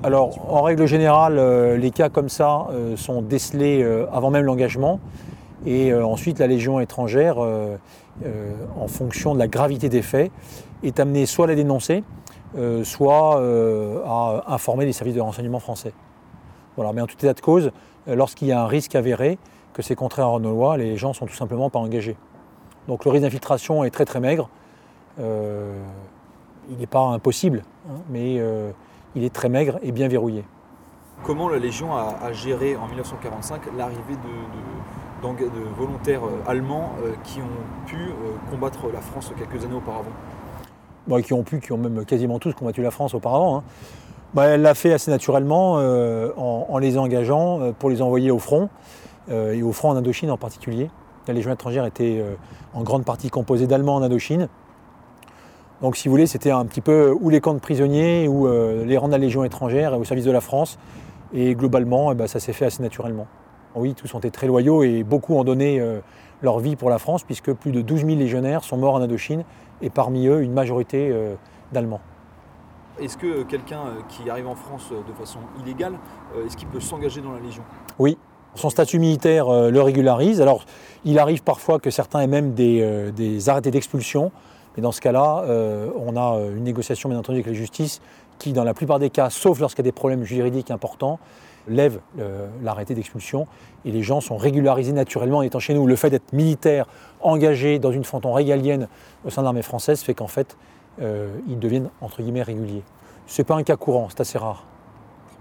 Alors, 0.04 0.49
en 0.49 0.62
règle 0.62 0.87
générale, 0.87 1.40
les 1.76 1.90
cas 1.90 2.09
comme 2.09 2.28
ça 2.28 2.69
sont 2.95 3.21
décelés 3.21 3.85
avant 4.12 4.31
même 4.31 4.45
l'engagement. 4.45 5.00
Et 5.66 5.92
ensuite, 5.92 6.38
la 6.38 6.47
Légion 6.47 6.78
étrangère, 6.78 7.38
en 7.38 8.87
fonction 8.87 9.35
de 9.35 9.40
la 9.40 9.49
gravité 9.49 9.88
des 9.88 10.02
faits, 10.02 10.31
est 10.85 11.00
amenée 11.00 11.26
soit 11.26 11.47
à 11.47 11.49
les 11.49 11.57
dénoncer, 11.57 12.04
soit 12.85 13.40
euh, 13.40 14.02
à 14.04 14.54
informer 14.54 14.85
les 14.85 14.92
services 14.92 15.14
de 15.14 15.21
renseignement 15.21 15.61
français. 15.61 15.92
Voilà. 16.76 16.92
Mais 16.92 17.00
en 17.00 17.06
tout 17.06 17.16
état 17.16 17.35
de 17.35 17.40
cause, 17.40 17.71
euh, 18.09 18.14
lorsqu'il 18.14 18.49
y 18.49 18.52
a 18.52 18.62
un 18.62 18.66
risque 18.66 18.94
avéré, 18.94 19.38
que 19.73 19.82
c'est 19.82 19.94
contraire 19.94 20.28
à 20.28 20.38
nos 20.38 20.50
lois, 20.50 20.76
les 20.76 20.97
gens 20.97 21.12
sont 21.12 21.26
tout 21.26 21.35
simplement 21.35 21.71
pas 21.71 21.78
engagés. 21.78 22.16
Donc 22.88 23.04
le 23.04 23.11
risque 23.11 23.23
d'infiltration 23.23 23.85
est 23.85 23.90
très 23.90 24.04
très 24.04 24.21
maigre. 24.21 24.49
il 25.18 26.76
n'est 26.78 26.87
pas 26.87 27.00
impossible, 27.00 27.62
hein, 27.88 27.97
mais 28.11 28.38
il 29.14 29.25
est 29.25 29.32
très 29.32 29.49
maigre 29.49 29.78
et 29.82 29.92
bien 29.92 30.09
verrouillé. 30.09 30.44
Comment 31.25 31.49
la 31.49 31.59
Légion 31.59 31.94
a, 31.94 32.32
géré 32.32 32.76
en 32.76 32.87
1945 32.87 33.62
l'arrivée 33.78 34.16
de, 35.23 35.75
volontaires 35.78 36.23
allemands 36.47 36.92
qui 37.25 37.40
ont 37.40 37.87
pu 37.87 38.11
combattre 38.50 38.90
la 38.92 39.00
France 39.00 39.32
quelques 39.38 39.64
années 39.64 39.76
auparavant? 39.76 40.12
Qui 41.23 41.32
ont 41.32 41.42
pu, 41.42 41.61
qui 41.61 41.73
ont 41.73 41.78
même 41.78 42.04
quasiment 42.04 42.38
tous 42.38 42.54
combattu 42.54 42.82
la 42.82 42.90
France 42.90 43.14
auparavant. 43.14 43.59
Hein. 43.59 43.62
Bah, 44.35 44.47
elle 44.47 44.62
l'a 44.62 44.75
fait 44.75 44.94
assez 44.94 45.11
naturellement 45.11 45.75
euh, 45.78 46.30
en, 46.37 46.78
les 46.78 46.97
engageant 46.97 47.61
euh, 47.61 47.73
pour 47.73 47.90
les 47.90 48.00
envoyer 48.00 48.30
au 48.30 48.38
front, 48.38 48.71
euh, 49.30 49.52
et 49.52 49.62
au 49.62 49.73
front 49.73 49.90
en 49.90 49.97
Indochine 49.97 50.30
en 50.30 50.38
particulier. 50.38 50.90
La 51.28 51.35
Légion 51.35 51.52
étrangère 51.52 51.85
était 51.85 52.21
en 52.75 52.82
grande 52.82 53.04
partie 53.04 53.30
composée 53.30 53.68
d'Allemands 53.68 53.94
en 53.94 54.02
Indochine. 54.02 54.49
Donc 55.80 55.97
si 55.97 56.09
vous 56.09 56.12
voulez, 56.12 56.26
c'était 56.26 56.50
un 56.50 56.64
petit 56.64 56.80
peu 56.80 57.14
ou 57.21 57.28
les 57.30 57.40
camps 57.40 57.54
de 57.54 57.61
prisonniers 57.61 58.26
ou 58.26 58.49
les 58.49 58.97
rangs 58.97 59.06
de 59.06 59.12
la 59.12 59.18
Légion 59.18 59.44
étrangère 59.44 59.97
au 59.97 60.02
service 60.02 60.25
de 60.25 60.32
la 60.32 60.40
France. 60.40 60.80
Et 61.32 61.54
globalement, 61.54 62.11
eh 62.11 62.16
ben, 62.16 62.26
ça 62.26 62.40
s'est 62.40 62.52
fait 62.52 62.64
assez 62.64 62.82
naturellement. 62.82 63.28
Oui, 63.76 63.94
tous 63.94 64.12
ont 64.16 64.18
été 64.18 64.32
très 64.32 64.49
loyaux 64.49 64.82
et 64.82 65.04
beaucoup 65.04 65.37
ont 65.37 65.44
donné 65.44 65.80
leur 66.42 66.59
vie 66.59 66.75
pour 66.75 66.90
la 66.90 66.99
France, 66.99 67.23
puisque 67.23 67.52
plus 67.52 67.71
de 67.71 67.82
12 67.82 68.04
000 68.04 68.18
légionnaires 68.18 68.64
sont 68.64 68.76
morts 68.76 68.94
en 68.94 69.00
Indochine, 69.00 69.44
et 69.81 69.91
parmi 69.91 70.26
eux, 70.26 70.43
une 70.43 70.52
majorité 70.52 71.11
euh, 71.11 71.35
d'Allemands. 71.73 72.00
Est-ce 73.00 73.17
que 73.17 73.43
quelqu'un 73.45 73.81
euh, 73.81 74.00
qui 74.09 74.29
arrive 74.29 74.47
en 74.47 74.55
France 74.55 74.91
euh, 74.93 75.02
de 75.09 75.12
façon 75.14 75.38
illégale, 75.62 75.95
est-ce 76.47 76.57
qu'il 76.57 76.69
peut 76.69 76.81
s'engager 76.81 77.21
dans 77.21 77.33
la 77.33 77.41
Légion? 77.41 77.62
Oui, 77.99 78.19
son 78.55 78.71
statut 78.71 78.99
militaire 78.99 79.47
le 79.49 79.81
régularise. 79.81 80.41
Alors, 80.41 80.64
il 81.05 81.19
arrive 81.19 81.43
parfois 81.43 81.79
que 81.79 81.91
certains 81.91 82.21
aient 82.21 82.26
même 82.26 82.52
des, 82.52 83.11
des 83.12 83.49
arrêtés 83.49 83.71
d'expulsion. 83.71 84.31
Mais 84.76 84.83
dans 84.83 84.93
ce 84.93 85.00
cas-là, 85.00 85.45
euh, 85.47 85.91
on 85.97 86.17
a 86.17 86.38
une 86.50 86.64
négociation, 86.64 87.09
bien 87.09 87.19
entendu, 87.19 87.38
avec 87.38 87.47
la 87.47 87.52
justice 87.52 88.00
qui, 88.38 88.52
dans 88.52 88.64
la 88.64 88.75
plupart 88.75 88.99
des 88.99 89.11
cas, 89.11 89.31
sauf 89.31 89.61
lorsqu'il 89.61 89.85
y 89.85 89.88
a 89.88 89.91
des 89.91 89.93
problèmes 89.93 90.25
juridiques 90.25 90.71
importants, 90.71 91.19
lève 91.69 92.00
euh, 92.19 92.47
l'arrêté 92.62 92.95
d'expulsion 92.95 93.47
et 93.85 93.90
les 93.90 94.02
gens 94.02 94.21
sont 94.21 94.37
régularisés 94.37 94.92
naturellement 94.92 95.38
en 95.38 95.42
étant 95.42 95.59
chez 95.59 95.75
nous. 95.75 95.87
Le 95.87 95.97
fait 95.97 96.11
d'être 96.11 96.33
militaire, 96.33 96.87
engagé 97.21 97.78
dans 97.78 97.92
une 97.92 98.04
fronton 98.04 98.33
régalienne 98.33 98.88
au 99.25 99.31
sein 99.31 99.42
de 99.42 99.45
l'armée 99.45 99.62
française 99.62 100.02
fait 100.02 100.14
qu'en 100.14 100.26
fait, 100.26 100.57
euh, 101.00 101.28
ils 101.49 101.59
deviennent 101.59 101.90
entre 102.00 102.23
guillemets 102.23 102.42
réguliers. 102.42 102.83
Ce 103.26 103.40
n'est 103.40 103.47
pas 103.47 103.54
un 103.54 103.62
cas 103.62 103.76
courant, 103.76 104.09
c'est 104.11 104.21
assez 104.21 104.38
rare. 104.38 104.64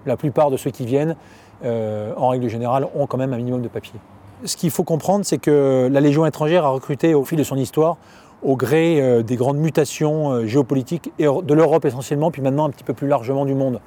La 0.06 0.18
plupart 0.18 0.52
de 0.52 0.58
ceux 0.58 0.72
qui 0.72 0.86
viennent, 0.86 1.16
euh, 1.64 2.14
en 2.18 2.30
règle 2.30 2.48
générale, 2.48 2.88
ont 2.96 3.08
quand 3.08 3.18
même 3.18 3.34
un 3.34 3.38
minimum 3.38 3.62
de 3.62 3.68
papier. 3.68 4.00
Ce 4.46 4.58
qu'il 4.58 4.72
faut 4.72 4.84
comprendre, 4.84 5.26
c'est 5.26 5.38
que 5.38 5.88
la 5.92 6.00
Légion 6.00 6.26
étrangère 6.26 6.66
a 6.66 6.70
recruté 6.70 7.14
au 7.14 7.24
fil 7.24 7.38
de 7.38 7.44
son 7.44 7.56
histoire, 7.56 7.98
au 8.42 8.56
gré 8.56 9.22
des 9.22 9.36
grandes 9.36 9.60
mutations 9.60 10.48
géopolitiques 10.48 11.12
de 11.20 11.54
l'Europe 11.54 11.86
essentiellement, 11.86 12.32
puis 12.32 12.42
maintenant 12.42 12.66
un 12.66 12.72
petit 12.72 12.84
peu 12.84 12.96
plus 12.96 13.08
largement 13.08 13.46
du 13.46 13.54
monde. 13.54 13.80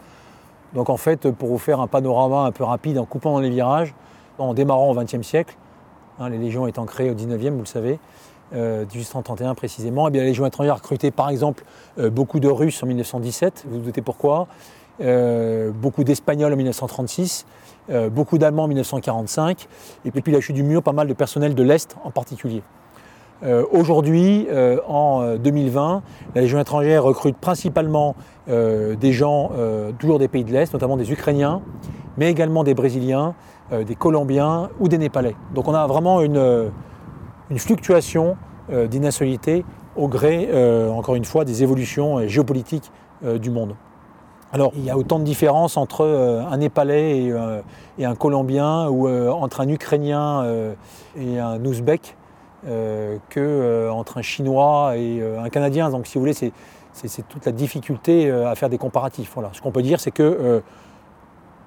Donc 0.75 0.91
en 0.91 0.97
fait, 0.97 1.31
pour 1.31 1.49
vous 1.49 1.59
faire 1.59 1.81
un 1.81 1.87
panorama 1.87 2.41
un 2.41 2.53
peu 2.53 2.65
rapide 2.65 2.99
en 2.99 3.05
coupant 3.05 3.33
dans 3.33 3.41
les 3.41 3.51
virages, 3.51 3.95
en 4.39 4.55
démarrant 4.55 4.91
au 4.91 4.95
XXe 4.95 5.23
siècle, 5.23 5.57
hein, 6.19 6.29
les 6.29 6.39
légions 6.39 6.67
étant 6.67 6.85
créées 6.85 7.11
au 7.11 7.15
XIXe, 7.15 7.53
vous 7.53 7.61
le 7.61 7.65
savez, 7.67 7.99
euh, 8.55 8.85
1831 8.93 9.55
précisément, 9.55 10.09
et 10.09 10.11
bien 10.11 10.23
la 10.23 10.29
Légion 10.29 10.49
par 11.17 11.31
exemple 11.31 11.65
euh, 11.99 12.11
beaucoup 12.11 12.41
de 12.41 12.49
Russes 12.49 12.83
en 12.83 12.87
1917, 12.87 13.65
vous 13.67 13.79
vous 13.79 13.85
doutez 13.85 14.03
pourquoi, 14.03 14.47
euh, 15.01 15.71
beaucoup 15.73 16.05
d'Espagnols 16.05 16.53
en 16.53 16.57
1936, 16.57 17.47
euh, 17.91 18.11
beaucoup 18.11 18.39
d'Allemands 18.39 18.65
en 18.65 18.69
1945, 18.69 19.67
et 20.05 20.11
puis 20.11 20.33
la 20.33 20.41
chute 20.41 20.55
du 20.55 20.63
mur, 20.63 20.83
pas 20.83 20.93
mal 20.93 21.09
de 21.09 21.15
personnel 21.15 21.55
de 21.55 21.63
l'Est 21.63 21.97
en 22.05 22.11
particulier. 22.11 22.63
Euh, 23.43 23.65
Aujourd'hui, 23.73 24.47
euh, 24.51 24.79
en 24.87 25.23
euh, 25.23 25.37
2020, 25.39 26.03
la 26.35 26.41
Légion 26.41 26.61
étrangère 26.61 27.03
recrute 27.03 27.37
principalement 27.37 28.15
euh, 28.49 28.95
des 28.95 29.13
gens 29.13 29.51
euh, 29.57 29.91
toujours 29.99 30.19
des 30.19 30.29
pays 30.29 30.45
de 30.45 30.53
l'Est, 30.53 30.73
notamment 30.73 30.97
des 30.97 31.11
Ukrainiens, 31.11 31.61
mais 32.17 32.31
également 32.31 32.65
des 32.65 32.75
Brésiliens, 32.75 33.35
euh, 33.73 33.85
des 33.85 33.97
Colombiens 33.97 34.71
ou 34.79 34.89
des 34.89 34.99
Népalais. 34.99 35.35
Donc 35.55 35.69
on 35.69 35.75
a 35.75 35.87
vraiment 35.87 36.21
une, 36.21 36.37
euh, 36.37 36.69
fluctuation 37.57 38.37
euh, 38.73 38.87
des 38.87 39.01
nationalités 39.01 39.65
au 39.97 40.09
gré, 40.09 40.49
euh, 40.53 40.91
encore 40.91 41.15
une 41.15 41.25
fois, 41.25 41.45
des 41.45 41.63
évolutions 41.63 42.19
euh, 42.19 42.27
géopolitiques 42.27 42.91
euh, 43.25 43.39
du 43.39 43.51
monde. 43.51 43.75
Alors, 44.53 44.73
il 44.77 44.85
y 44.85 44.91
a 44.91 44.97
autant 44.97 45.19
de 45.19 45.25
différences 45.25 45.77
entre 45.77 46.03
euh, 46.03 46.41
un 46.49 46.59
Népalais 46.59 47.25
et, 47.25 47.33
euh, 47.33 47.61
un 48.01 48.15
Colombien 48.15 48.89
ou 48.89 49.09
euh, 49.09 49.29
entre 49.31 49.61
un 49.61 49.69
Ukrainien 49.69 50.43
euh, 50.45 50.75
et 51.19 51.41
un 51.41 51.65
Ouzbek 51.65 52.17
euh, 52.67 53.19
que 53.29 53.41
euh, 53.41 53.93
un 53.93 54.23
Chinois 54.23 54.97
et 54.97 55.21
euh, 55.21 55.43
un 55.43 55.51
Canadien. 55.51 55.91
Donc, 55.91 56.07
si 56.07 56.15
vous 56.15 56.21
voulez, 56.21 56.33
c'est 56.33 57.29
toute 57.29 57.45
la 57.45 57.53
difficulté 57.53 58.31
à 58.31 58.55
faire 58.55 58.71
des 58.71 58.79
comparatifs. 58.79 59.33
Voilà. 59.35 59.51
Ce 59.53 59.61
qu'on 59.61 59.71
peut 59.71 59.83
dire, 59.83 60.01
c'est 60.01 60.11
que 60.11 60.63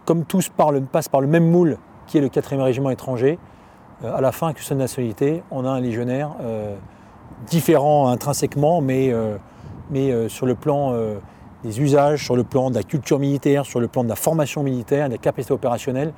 comme 0.05 0.23
tous 0.23 0.49
passent 0.91 1.09
par 1.09 1.21
le 1.21 1.27
même 1.27 1.49
moule, 1.49 1.77
qui 2.07 2.17
est 2.17 2.21
le 2.21 2.29
4e 2.29 2.61
régiment 2.61 2.89
étranger, 2.89 3.37
à 4.03 4.21
la 4.21 4.31
fin, 4.31 4.53
que 4.53 4.61
seule 4.61 4.77
nationalité, 4.77 5.43
on 5.51 5.65
a 5.65 5.69
un 5.69 5.81
légionnaire 5.81 6.31
différent 7.45 8.07
intrinsèquement, 8.07 8.79
mais, 8.79 9.13
mais 9.89 10.29
sur 10.29 10.45
le 10.45 10.55
plan 10.55 10.95
des 11.63 11.81
usages, 11.81 12.23
sur 12.23 12.37
le 12.37 12.45
plan 12.45 12.69
de 12.69 12.75
la 12.75 12.83
culture 12.83 13.19
militaire, 13.19 13.65
sur 13.65 13.81
le 13.81 13.89
plan 13.89 14.05
de 14.05 14.09
la 14.09 14.15
formation 14.15 14.63
militaire, 14.63 15.09
des 15.09 15.17
capacités 15.17 15.53
opérationnelles, 15.53 16.13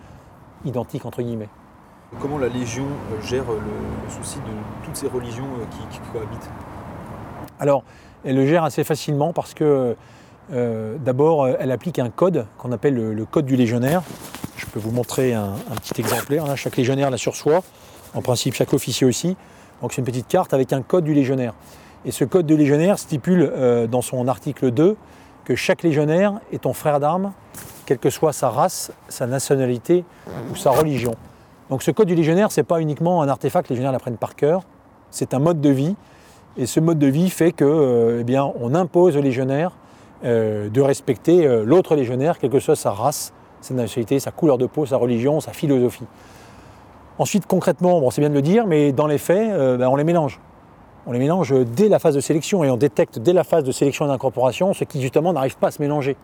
identiques 0.66 1.06
entre 1.08 1.24
guillemets. 1.24 1.50
Comment 2.18 2.40
la 2.40 2.48
Légion 2.48 2.86
euh, 2.86 3.22
gère 3.22 3.44
euh, 3.44 3.60
le, 3.60 4.12
souci 4.12 4.40
de 4.40 4.84
toutes 4.84 4.96
ces 4.96 5.08
religions 5.08 5.46
euh, 5.60 5.66
qui, 5.92 6.00
cohabitent? 6.12 6.50
Alors, 7.60 7.84
elle 8.26 8.36
le 8.36 8.48
gère 8.48 8.64
assez 8.64 8.84
facilement 8.84 9.32
parce 9.32 9.54
que 9.54 9.96
d'abord, 10.52 11.48
elle 11.48 11.72
applique 11.72 12.00
un 12.00 12.10
code 12.10 12.48
qu'on 12.58 12.72
appelle 12.72 12.96
le, 12.96 13.26
code 13.26 13.46
du 13.46 13.56
légionnaire. 13.56 14.02
Je 14.58 14.66
peux 14.66 14.80
vous 14.80 14.92
montrer 14.92 15.34
un, 15.34 15.54
petit 15.82 16.02
exemplaire. 16.02 16.48
Là, 16.48 16.56
chaque 16.56 16.76
légionnaire 16.76 17.12
l'a 17.12 17.18
sur 17.18 17.36
soi. 17.36 17.62
En 18.16 18.22
principe, 18.22 18.56
chaque 18.56 18.74
officier 18.74 19.06
aussi. 19.06 19.38
Donc, 19.82 19.94
c'est 19.94 20.00
une 20.00 20.06
petite 20.06 20.28
carte 20.28 20.54
avec 20.54 20.74
un 20.74 20.82
code 20.82 21.04
du 21.04 21.14
légionnaire. 21.14 21.54
Et 22.04 22.12
ce 22.12 22.26
code 22.26 22.48
du 22.48 22.58
légionnaire 22.58 22.98
stipule 22.98 23.54
dans 23.92 24.02
son 24.02 24.28
article 24.28 24.72
2 24.72 24.98
que 25.46 25.56
chaque 25.56 25.84
légionnaire 25.84 26.40
est 26.52 26.64
ton 26.64 26.74
frère 26.74 27.00
d'armes, 27.00 27.32
quelle 27.86 28.00
que 28.00 28.10
soit 28.10 28.34
sa 28.34 28.50
race, 28.50 28.92
sa 29.08 29.28
nationalité 29.28 30.04
ou 30.52 30.56
sa 30.56 30.72
religion. 30.72 31.16
Donc, 31.70 31.84
ce 31.84 31.92
code 31.92 32.08
du 32.08 32.16
légionnaire, 32.16 32.52
ce 32.52 32.60
n'est 32.60 32.66
pas 32.66 32.82
uniquement 32.82 33.22
un 33.22 33.30
artefact 33.30 33.70
les 33.70 33.76
légionnaires 33.76 33.92
l'apprennent 33.92 34.18
par 34.18 34.36
cœur. 34.36 34.64
C'est 35.12 35.34
un 35.34 35.40
mode 35.40 35.62
de 35.62 35.70
vie 35.70 35.96
et 36.58 36.66
ce 36.66 36.80
mode 36.80 37.00
de 37.00 37.08
vie 37.08 37.30
fait 37.30 37.52
que, 37.52 37.64
euh, 37.64 38.24
eh 38.28 38.40
on 38.40 38.74
impose 38.74 39.16
aux 39.18 39.22
légionnaires 39.22 39.72
euh, 40.26 40.70
de 40.70 40.82
respecter 40.82 41.46
euh, 41.46 41.64
l'autre 41.64 41.96
légionnaire, 41.96 42.40
quelle 42.40 42.50
que 42.50 42.60
soit 42.60 42.76
sa 42.76 42.92
race, 42.92 43.34
sa 43.62 43.74
nationalité, 43.74 44.20
sa 44.20 44.32
couleur 44.32 44.58
de 44.58 44.66
peau, 44.66 44.86
sa 44.86 44.98
religion, 44.98 45.40
sa 45.40 45.54
philosophie. 45.54 46.06
Ensuite, 47.20 47.46
concrètement, 47.46 48.00
bon, 48.00 48.10
c'est 48.10 48.22
bien 48.22 48.30
de 48.30 48.36
le 48.36 48.42
dire, 48.42 48.66
mais 48.66 48.92
dans 48.92 49.08
les 49.08 49.18
faits, 49.18 49.50
ben, 49.78 49.88
on 49.90 49.96
les 49.96 50.06
mélange. 50.06 50.40
On 51.06 51.12
les 51.12 51.20
mélange 51.20 51.54
dès 51.66 51.90
la 51.90 52.00
phase 52.00 52.16
de 52.16 52.22
sélection 52.22 52.64
et 52.64 52.70
on 52.70 52.78
détecte 52.78 53.20
dès 53.20 53.34
la 53.34 53.44
phase 53.44 53.64
de 53.64 53.72
sélection 53.72 54.06
et 54.06 54.08
d'incorporation 54.08 54.74
ce 54.74 54.86
qui 54.86 55.02
justement 55.02 55.34
n'arrive 55.34 55.58
pas 55.58 55.68
à 55.68 55.72
se 55.72 55.82
mélanger. 55.82 56.16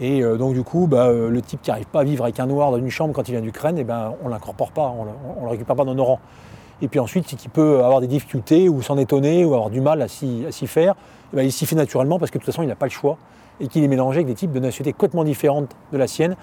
Et 0.00 0.22
euh, 0.22 0.36
donc 0.36 0.54
du 0.54 0.62
coup, 0.62 0.86
bah, 0.86 1.08
euh, 1.08 1.28
le 1.28 1.42
type 1.42 1.60
qui 1.62 1.70
n'arrive 1.70 1.86
pas 1.86 2.00
à 2.00 2.04
vivre 2.04 2.24
avec 2.24 2.40
un 2.40 2.46
noir 2.46 2.70
dans 2.70 2.78
une 2.78 2.88
chambre 2.88 3.12
quand 3.12 3.28
il 3.28 3.32
vient 3.32 3.42
d'Ukraine, 3.42 3.76
eh 3.78 3.84
ben, 3.84 4.14
on 4.22 4.26
ne 4.26 4.30
l'incorpore 4.30 4.72
pas, 4.72 4.92
on 4.96 5.04
ne 5.04 5.44
le 5.44 5.50
récupère 5.50 5.76
pas 5.76 5.84
dans 5.84 5.94
nos 5.94 6.04
rangs. 6.04 6.20
Et 6.82 6.88
puis 6.88 6.98
ensuite, 6.98 7.26
c'est 7.28 7.36
qu'il 7.36 7.50
peut 7.50 7.84
avoir 7.84 8.00
des 8.00 8.06
difficultés 8.06 8.70
ou 8.70 8.80
s'en 8.80 8.96
étonner 8.96 9.44
ou 9.44 9.52
avoir 9.52 9.68
du 9.68 9.82
mal 9.82 10.00
à 10.00 10.08
s'y 10.08 10.66
faire, 10.66 10.94
eh 11.32 11.36
ben, 11.36 11.42
il 11.42 11.52
s'y 11.52 11.66
fait 11.66 11.76
naturellement 11.76 12.18
parce 12.18 12.30
que 12.30 12.38
de 12.38 12.42
toute 12.42 12.52
façon, 12.52 12.62
il 12.62 12.68
n'a 12.68 12.76
pas 12.76 12.86
le 12.86 12.90
choix 12.90 13.18
et 13.60 13.68
qu'il 13.68 13.84
est 13.84 13.88
mélangé 13.88 14.18
avec 14.18 14.26
des 14.26 14.34
types 14.34 14.52
de 14.52 14.60
nationalités 14.60 14.94
complètement 14.94 15.24
différentes 15.24 15.76
de 15.92 15.98
la 15.98 16.06
sienne 16.06 16.34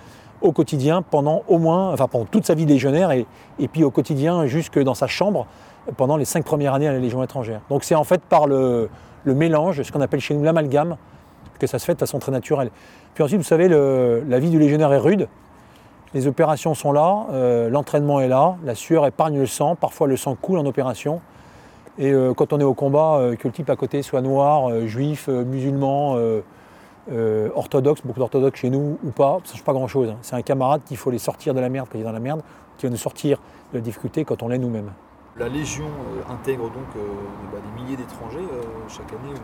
au 0.41 0.51
quotidien 0.51 1.01
pendant 1.01 1.41
au 1.47 1.57
moins, 1.57 1.91
enfin 1.91 2.07
pendant 2.07 2.25
toute 2.25 2.45
sa 2.45 2.53
vie 2.53 2.67
légionnaire 2.67 3.09
et, 3.09 3.25
et 3.57 3.67
puis 3.67 3.83
au 3.83 3.89
quotidien 3.89 4.45
jusque 4.45 4.79
dans 4.79 4.93
sa 4.93 5.07
chambre 5.07 5.47
pendant 5.95 6.15
les 6.15 6.25
cinq 6.25 6.45
premières 6.45 6.75
années 6.75 6.87
à 6.87 6.91
la 6.91 6.99
Légion 6.99 7.23
étrangère. 7.23 7.61
Donc 7.71 7.83
c'est 7.83 7.95
en 7.95 8.03
fait 8.03 8.21
par 8.21 8.45
le, 8.45 8.89
le 9.23 9.33
mélange, 9.33 9.81
ce 9.81 9.91
qu'on 9.91 10.01
appelle 10.01 10.19
chez 10.19 10.35
nous 10.35 10.43
l'amalgame, 10.43 10.97
que 11.57 11.67
ça 11.67 11.79
se 11.79 11.85
fait 11.85 11.93
de 11.93 11.99
façon 11.99 12.19
très 12.19 12.31
naturelle. 12.31 12.69
Puis 13.13 13.23
ensuite, 13.23 13.39
vous 13.39 13.43
savez, 13.43 13.67
la 13.67 14.39
vie 14.39 14.49
du 14.49 14.59
légionnaire 14.59 14.91
est 14.93 14.99
rude. 14.99 15.27
Les 16.13 16.25
opérations 16.25 16.73
sont 16.73 16.93
là, 16.93 17.25
euh, 17.31 17.69
l'entraînement 17.69 18.21
est 18.21 18.29
là, 18.29 18.55
la 18.63 18.75
sueur 18.75 19.05
épargne 19.05 19.37
le 19.37 19.45
sang, 19.45 19.75
parfois 19.75 20.07
le 20.07 20.15
sang 20.15 20.35
coule 20.35 20.57
en 20.57 20.65
opération. 20.65 21.19
Et 21.99 22.11
euh, 22.11 22.33
quand 22.33 22.53
on 22.53 22.59
est 22.59 22.63
au 22.63 22.73
combat, 22.73 23.17
euh, 23.17 23.35
que 23.35 23.47
le 23.47 23.53
type 23.53 23.69
à 23.69 23.75
côté 23.75 24.01
soit 24.01 24.21
noir, 24.21 24.87
juif, 24.87 25.27
musulman, 25.27 26.17
orthodoxe, 27.55 28.01
beaucoup 28.05 28.19
d'orthodoxes 28.19 28.59
chez 28.59 28.69
nous 28.69 28.97
ou 29.03 29.11
pas, 29.11 29.39
ça 29.43 29.51
ne 29.51 29.57
change 29.57 29.65
pas 29.65 29.73
grand-chose. 29.73 30.09
hein. 30.09 30.17
C'est 30.21 30.35
un 30.35 30.41
camarade 30.41 30.81
qu'il 30.85 30.97
faut 30.97 31.11
les 31.11 31.19
sortir 31.19 31.53
de 31.53 31.59
la 31.59 31.69
merde 31.69 31.87
quand 31.91 31.97
il 31.97 32.01
est 32.01 32.05
dans 32.05 32.11
la 32.11 32.19
merde, 32.19 32.41
qui 32.77 32.85
va 32.85 32.89
nous 32.89 32.97
sortir 32.97 33.39
de 33.73 33.79
la 33.79 33.81
difficulté 33.81 34.23
quand 34.23 34.41
on 34.43 34.47
l'est 34.47 34.57
nous-mêmes. 34.57 34.91
La 35.39 35.49
Légion 35.49 35.85
euh, 35.85 36.33
intègre 36.33 36.63
donc 36.63 36.87
euh, 36.95 36.99
bah, 37.51 37.59
des 37.63 37.81
milliers 37.81 37.95
d'étrangers 37.95 38.39
euh, 38.39 38.63
chaque 38.87 39.11
année. 39.13 39.35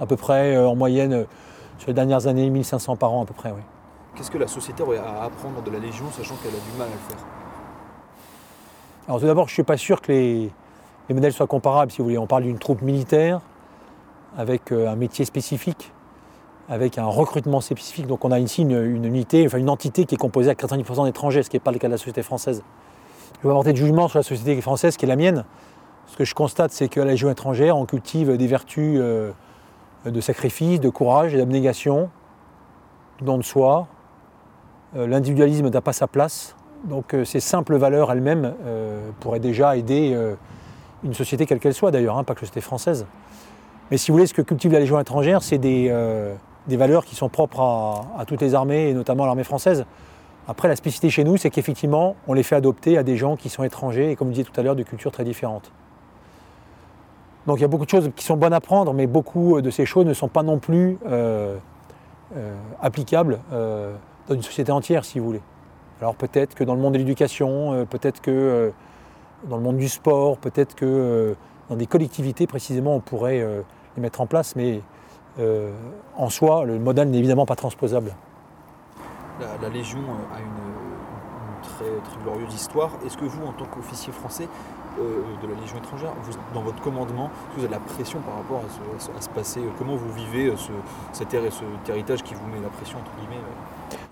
À 0.00 0.06
peu 0.06 0.16
près, 0.16 0.56
en 0.56 0.74
moyenne, 0.74 1.26
sur 1.78 1.88
les 1.88 1.94
dernières 1.94 2.26
années, 2.26 2.50
1500 2.50 2.96
par 2.96 3.12
an 3.12 3.22
à 3.22 3.26
peu 3.26 3.34
près, 3.34 3.52
oui. 3.52 3.60
Qu'est-ce 4.16 4.30
que 4.30 4.38
la 4.38 4.48
société 4.48 4.82
aurait 4.82 4.98
à 4.98 5.22
apprendre 5.22 5.62
de 5.62 5.70
la 5.70 5.78
Légion, 5.78 6.06
sachant 6.10 6.34
qu'elle 6.36 6.50
a 6.50 6.72
du 6.72 6.78
mal 6.78 6.88
à 6.88 6.90
le 6.90 7.14
faire? 7.14 7.24
Alors 9.06 9.20
tout 9.20 9.26
d'abord, 9.26 9.46
je 9.46 9.52
ne 9.52 9.54
suis 9.54 9.62
pas 9.62 9.76
sûr 9.76 10.00
que 10.00 10.10
les, 10.10 10.50
les 11.08 11.14
modèles 11.14 11.32
soient 11.32 11.46
comparables, 11.46 11.92
si 11.92 11.98
vous 11.98 12.04
voulez. 12.04 12.18
On 12.18 12.26
parle 12.26 12.42
d'une 12.42 12.58
troupe 12.58 12.82
militaire 12.82 13.40
avec 14.36 14.72
un 14.72 14.96
métier 14.96 15.24
spécifique, 15.24 15.92
avec 16.68 16.98
un 16.98 17.06
recrutement 17.06 17.60
spécifique. 17.60 18.08
Donc 18.08 18.24
on 18.24 18.32
a 18.32 18.40
ici 18.40 18.62
une, 18.62 18.82
une 18.82 19.04
unité, 19.04 19.46
enfin 19.46 19.58
une 19.58 19.70
entité 19.70 20.06
qui 20.06 20.16
est 20.16 20.18
composée 20.18 20.50
à 20.50 20.54
90% 20.54 21.04
d'étrangers, 21.04 21.44
ce 21.44 21.50
qui 21.50 21.56
n'est 21.56 21.60
pas 21.60 21.72
le 21.72 21.78
cas 21.78 21.86
de 21.86 21.92
la 21.92 21.98
société 21.98 22.22
française. 22.22 22.64
Je 23.42 23.48
vais 23.48 23.52
apporter 23.52 23.72
de 23.72 23.76
jugement 23.76 24.08
sur 24.08 24.18
la 24.18 24.22
société 24.22 24.60
française, 24.60 24.96
qui 24.96 25.04
est 25.04 25.08
la 25.08 25.16
mienne. 25.16 25.44
Ce 26.06 26.16
que 26.16 26.24
je 26.24 26.34
constate, 26.34 26.72
c'est 26.72 26.88
qu'à 26.88 27.04
la 27.04 27.12
Légion 27.12 27.30
étrangère, 27.30 27.76
on 27.76 27.86
cultive 27.86 28.36
des 28.36 28.46
vertus 28.46 28.98
euh, 29.00 29.32
de 30.04 30.20
sacrifice, 30.20 30.80
de 30.80 30.88
courage 30.88 31.34
et 31.34 31.38
d'abnégation, 31.38 32.10
don 33.20 33.38
de 33.38 33.42
soi. 33.42 33.86
Euh, 34.96 35.06
L'individualisme 35.06 35.68
n'a 35.68 35.80
pas 35.80 35.92
sa 35.92 36.06
place. 36.06 36.56
Donc 36.84 37.14
euh, 37.14 37.24
ces 37.24 37.40
simples 37.40 37.76
valeurs 37.76 38.12
elles-mêmes 38.12 38.54
pourraient 39.20 39.40
déjà 39.40 39.76
aider 39.76 40.18
une 41.02 41.14
société 41.14 41.46
quelle 41.46 41.58
qu'elle 41.58 41.74
soit 41.74 41.90
d'ailleurs, 41.90 42.18
hein, 42.18 42.24
pas 42.24 42.34
que 42.34 42.40
la 42.40 42.46
société 42.46 42.60
française. 42.60 43.06
Mais 43.90 43.98
si 43.98 44.10
vous 44.10 44.16
voulez, 44.16 44.26
ce 44.26 44.34
que 44.34 44.42
cultive 44.42 44.72
la 44.72 44.80
Légion 44.80 44.98
étrangère, 44.98 45.42
c'est 45.42 45.58
des, 45.58 45.94
des 46.66 46.76
valeurs 46.76 47.04
qui 47.04 47.14
sont 47.14 47.28
propres 47.28 47.60
à 47.60 48.24
toutes 48.26 48.40
les 48.40 48.54
armées, 48.54 48.88
et 48.88 48.94
notamment 48.94 49.24
à 49.24 49.26
l'armée 49.26 49.44
française. 49.44 49.84
Après, 50.46 50.68
la 50.68 50.76
spécificité 50.76 51.10
chez 51.10 51.24
nous, 51.24 51.36
c'est 51.36 51.50
qu'effectivement, 51.50 52.16
on 52.28 52.34
les 52.34 52.42
fait 52.42 52.56
adopter 52.56 52.98
à 52.98 53.02
des 53.02 53.16
gens 53.16 53.36
qui 53.36 53.48
sont 53.48 53.64
étrangers 53.64 54.10
et, 54.10 54.16
comme 54.16 54.28
je 54.28 54.34
disais 54.34 54.44
tout 54.44 54.60
à 54.60 54.62
l'heure, 54.62 54.76
de 54.76 54.82
cultures 54.82 55.12
très 55.12 55.24
différentes. 55.24 55.72
Donc 57.46 57.58
il 57.58 57.62
y 57.62 57.64
a 57.64 57.68
beaucoup 57.68 57.84
de 57.84 57.90
choses 57.90 58.10
qui 58.16 58.24
sont 58.24 58.36
bonnes 58.36 58.54
à 58.54 58.60
prendre, 58.60 58.94
mais 58.94 59.06
beaucoup 59.06 59.60
de 59.60 59.70
ces 59.70 59.84
choses 59.84 60.06
ne 60.06 60.14
sont 60.14 60.28
pas 60.28 60.42
non 60.42 60.58
plus 60.58 60.96
euh, 61.06 61.56
euh, 62.36 62.54
applicables 62.80 63.38
euh, 63.52 63.94
dans 64.28 64.34
une 64.34 64.42
société 64.42 64.72
entière, 64.72 65.04
si 65.04 65.18
vous 65.18 65.26
voulez. 65.26 65.42
Alors 66.00 66.14
peut-être 66.14 66.54
que 66.54 66.64
dans 66.64 66.74
le 66.74 66.80
monde 66.80 66.94
de 66.94 66.98
l'éducation, 66.98 67.72
euh, 67.72 67.84
peut-être 67.84 68.20
que 68.22 68.30
euh, 68.30 68.70
dans 69.48 69.56
le 69.56 69.62
monde 69.62 69.76
du 69.76 69.88
sport, 69.88 70.38
peut-être 70.38 70.74
que 70.74 70.86
euh, 70.86 71.34
dans 71.68 71.76
des 71.76 71.86
collectivités 71.86 72.46
précisément, 72.46 72.96
on 72.96 73.00
pourrait 73.00 73.40
euh, 73.40 73.60
les 73.96 74.02
mettre 74.02 74.22
en 74.22 74.26
place, 74.26 74.56
mais 74.56 74.80
euh, 75.38 75.70
en 76.16 76.30
soi, 76.30 76.64
le 76.64 76.78
modèle 76.78 77.10
n'est 77.10 77.18
évidemment 77.18 77.46
pas 77.46 77.56
transposable. 77.56 78.14
La, 79.40 79.68
Légion 79.68 79.98
euh, 80.00 80.36
a 80.36 80.40
une, 80.40 81.62
très, 81.62 82.10
très 82.10 82.22
glorieuse 82.22 82.54
histoire. 82.54 82.90
Est-ce 83.06 83.16
que 83.16 83.24
vous, 83.24 83.44
en 83.46 83.52
tant 83.52 83.64
qu'officier 83.64 84.12
français 84.12 84.48
euh, 85.00 85.22
de 85.42 85.48
la 85.52 85.58
Légion 85.60 85.76
étrangère, 85.78 86.12
dans 86.54 86.60
votre 86.62 86.80
commandement, 86.82 87.30
vous 87.54 87.60
avez 87.60 87.68
de 87.68 87.72
la 87.72 87.80
pression 87.80 88.20
par 88.20 88.36
rapport 88.36 88.58
à 88.58 89.00
ce, 89.00 89.10
à 89.10 89.34
passé? 89.34 89.60
Comment 89.78 89.96
vous 89.96 90.12
vivez 90.12 90.46
euh, 90.46 90.56
ce, 90.56 90.70
cet, 91.12 91.30
cet 91.32 91.88
héritage 91.88 92.22
qui 92.22 92.34
vous 92.34 92.46
met 92.46 92.60
la 92.62 92.68
pression, 92.68 92.98
entre 92.98 93.10
guillemets 93.18 93.42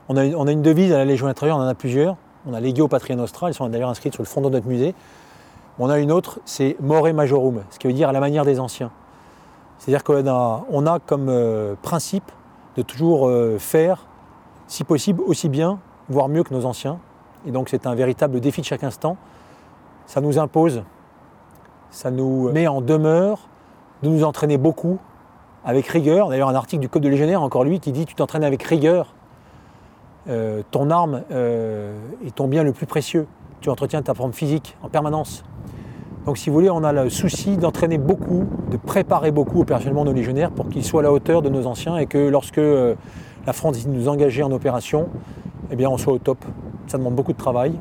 On 0.09 0.17
a, 0.17 0.25
une- 0.25 0.35
on 0.37 0.47
a 0.47 0.52
une 0.52 0.62
devise 0.62 0.93
à 0.93 0.99
la 0.99 1.05
Légion 1.05 1.29
étrangère, 1.29 1.57
on 1.57 1.61
en 1.61 1.69
a 1.69 1.75
plusieurs. 1.75 2.17
On 2.47 2.55
a 2.55 2.61
Legio 2.61 2.88
Patria 2.88 3.14
Nostra, 3.14 3.49
elles 3.49 3.55
sont 3.55 3.69
d'ailleurs 3.69 3.91
inscrites 3.91 4.14
sur 4.14 4.23
le 4.25 4.29
fond 4.29 4.41
de 4.41 4.49
notre 4.49 4.67
musée. 4.67 4.97
On 5.79 5.88
a 5.88 5.99
une 5.99 6.11
autre, 6.11 6.41
c'est 6.45 6.76
More 6.81 7.07
Majorum, 7.14 7.62
ce 7.71 7.79
qui 7.79 7.87
veut 7.87 7.93
dire 7.93 8.09
à 8.09 8.12
la 8.12 8.19
manière 8.19 8.45
des 8.45 8.59
anciens. 8.59 8.91
C'est-à-dire 9.79 10.02
qu'on 10.02 10.87
a, 10.87 10.99
comme 11.07 11.31
principe 11.83 12.31
de 12.76 12.83
toujours 12.83 13.31
faire, 13.59 14.07
si 14.73 14.85
possible, 14.85 15.21
aussi 15.26 15.50
bien, 15.50 15.79
voire 16.09 16.31
mieux 16.31 16.43
que 16.43 16.55
nos 16.55 16.64
anciens. 16.64 16.99
Et 17.47 17.50
donc 17.50 17.69
c'est 17.69 17.87
un 17.87 17.95
véritable 17.95 18.41
défi 18.41 18.62
de 18.62 18.67
chaque 18.67 18.85
instant. 18.85 19.19
Ça 20.07 20.23
nous 20.23 20.38
impose, 20.38 20.83
ça 21.91 22.11
nous 22.11 22.50
met 22.52 22.67
en 22.67 22.81
demeure 22.81 23.41
de 24.02 24.09
nous 24.09 24.25
entraîner 24.25 24.57
beaucoup, 24.57 24.99
avec 25.62 25.87
rigueur. 25.87 26.31
D'ailleurs, 26.31 26.49
un 26.49 26.55
article 26.55 26.81
du 26.81 26.88
Code 26.88 27.02
de 27.02 27.11
légionnaire, 27.11 27.43
encore 27.43 27.64
lui, 27.64 27.81
qui 27.81 27.93
dit 27.93 28.07
tu 28.07 28.14
t'entraînes 28.14 28.45
avec 28.45 28.62
rigueur. 28.62 29.14
Euh, 30.29 30.62
ton 30.71 30.91
arme 30.91 31.23
euh, 31.31 31.95
est 32.26 32.35
ton 32.35 32.49
bien 32.49 32.62
le 32.62 32.73
plus 32.73 32.87
précieux. 32.87 33.26
Tu 33.61 33.69
entretiens 33.69 34.00
ta 34.00 34.14
forme 34.14 34.33
physique 34.33 34.76
en 34.83 34.88
permanence. 34.88 35.45
Donc, 36.26 36.38
si 36.38 36.50
vous 36.50 36.55
voulez, 36.55 36.71
on 36.71 36.85
a 36.85 36.93
le 36.93 37.11
souci 37.11 37.57
d'entraîner 37.57 37.99
beaucoup, 37.99 38.45
de 38.71 38.76
préparer 38.76 39.33
beaucoup 39.33 39.61
opérationnellement 39.61 40.05
nos 40.05 40.12
légionnaires 40.12 40.52
pour 40.52 40.69
qu'ils 40.69 40.85
soient 40.85 41.00
à 41.00 41.02
la 41.05 41.12
hauteur 41.12 41.43
de 41.43 41.49
nos 41.49 41.67
anciens 41.67 41.97
et 41.97 42.07
que 42.07 42.19
lorsque 42.19 42.59
euh, 42.59 42.95
la 43.45 43.52
France 43.52 43.85
nous 43.88 44.09
engager 44.09 44.45
en 44.45 44.52
opération, 44.52 45.09
eh 45.73 45.76
bien, 45.76 45.91
on 45.91 45.99
soit 45.99 46.12
au 46.12 46.19
top. 46.19 46.38
Ça 46.87 46.97
demande 46.97 47.17
beaucoup 47.17 47.33
de 47.33 47.38
travail, 47.38 47.73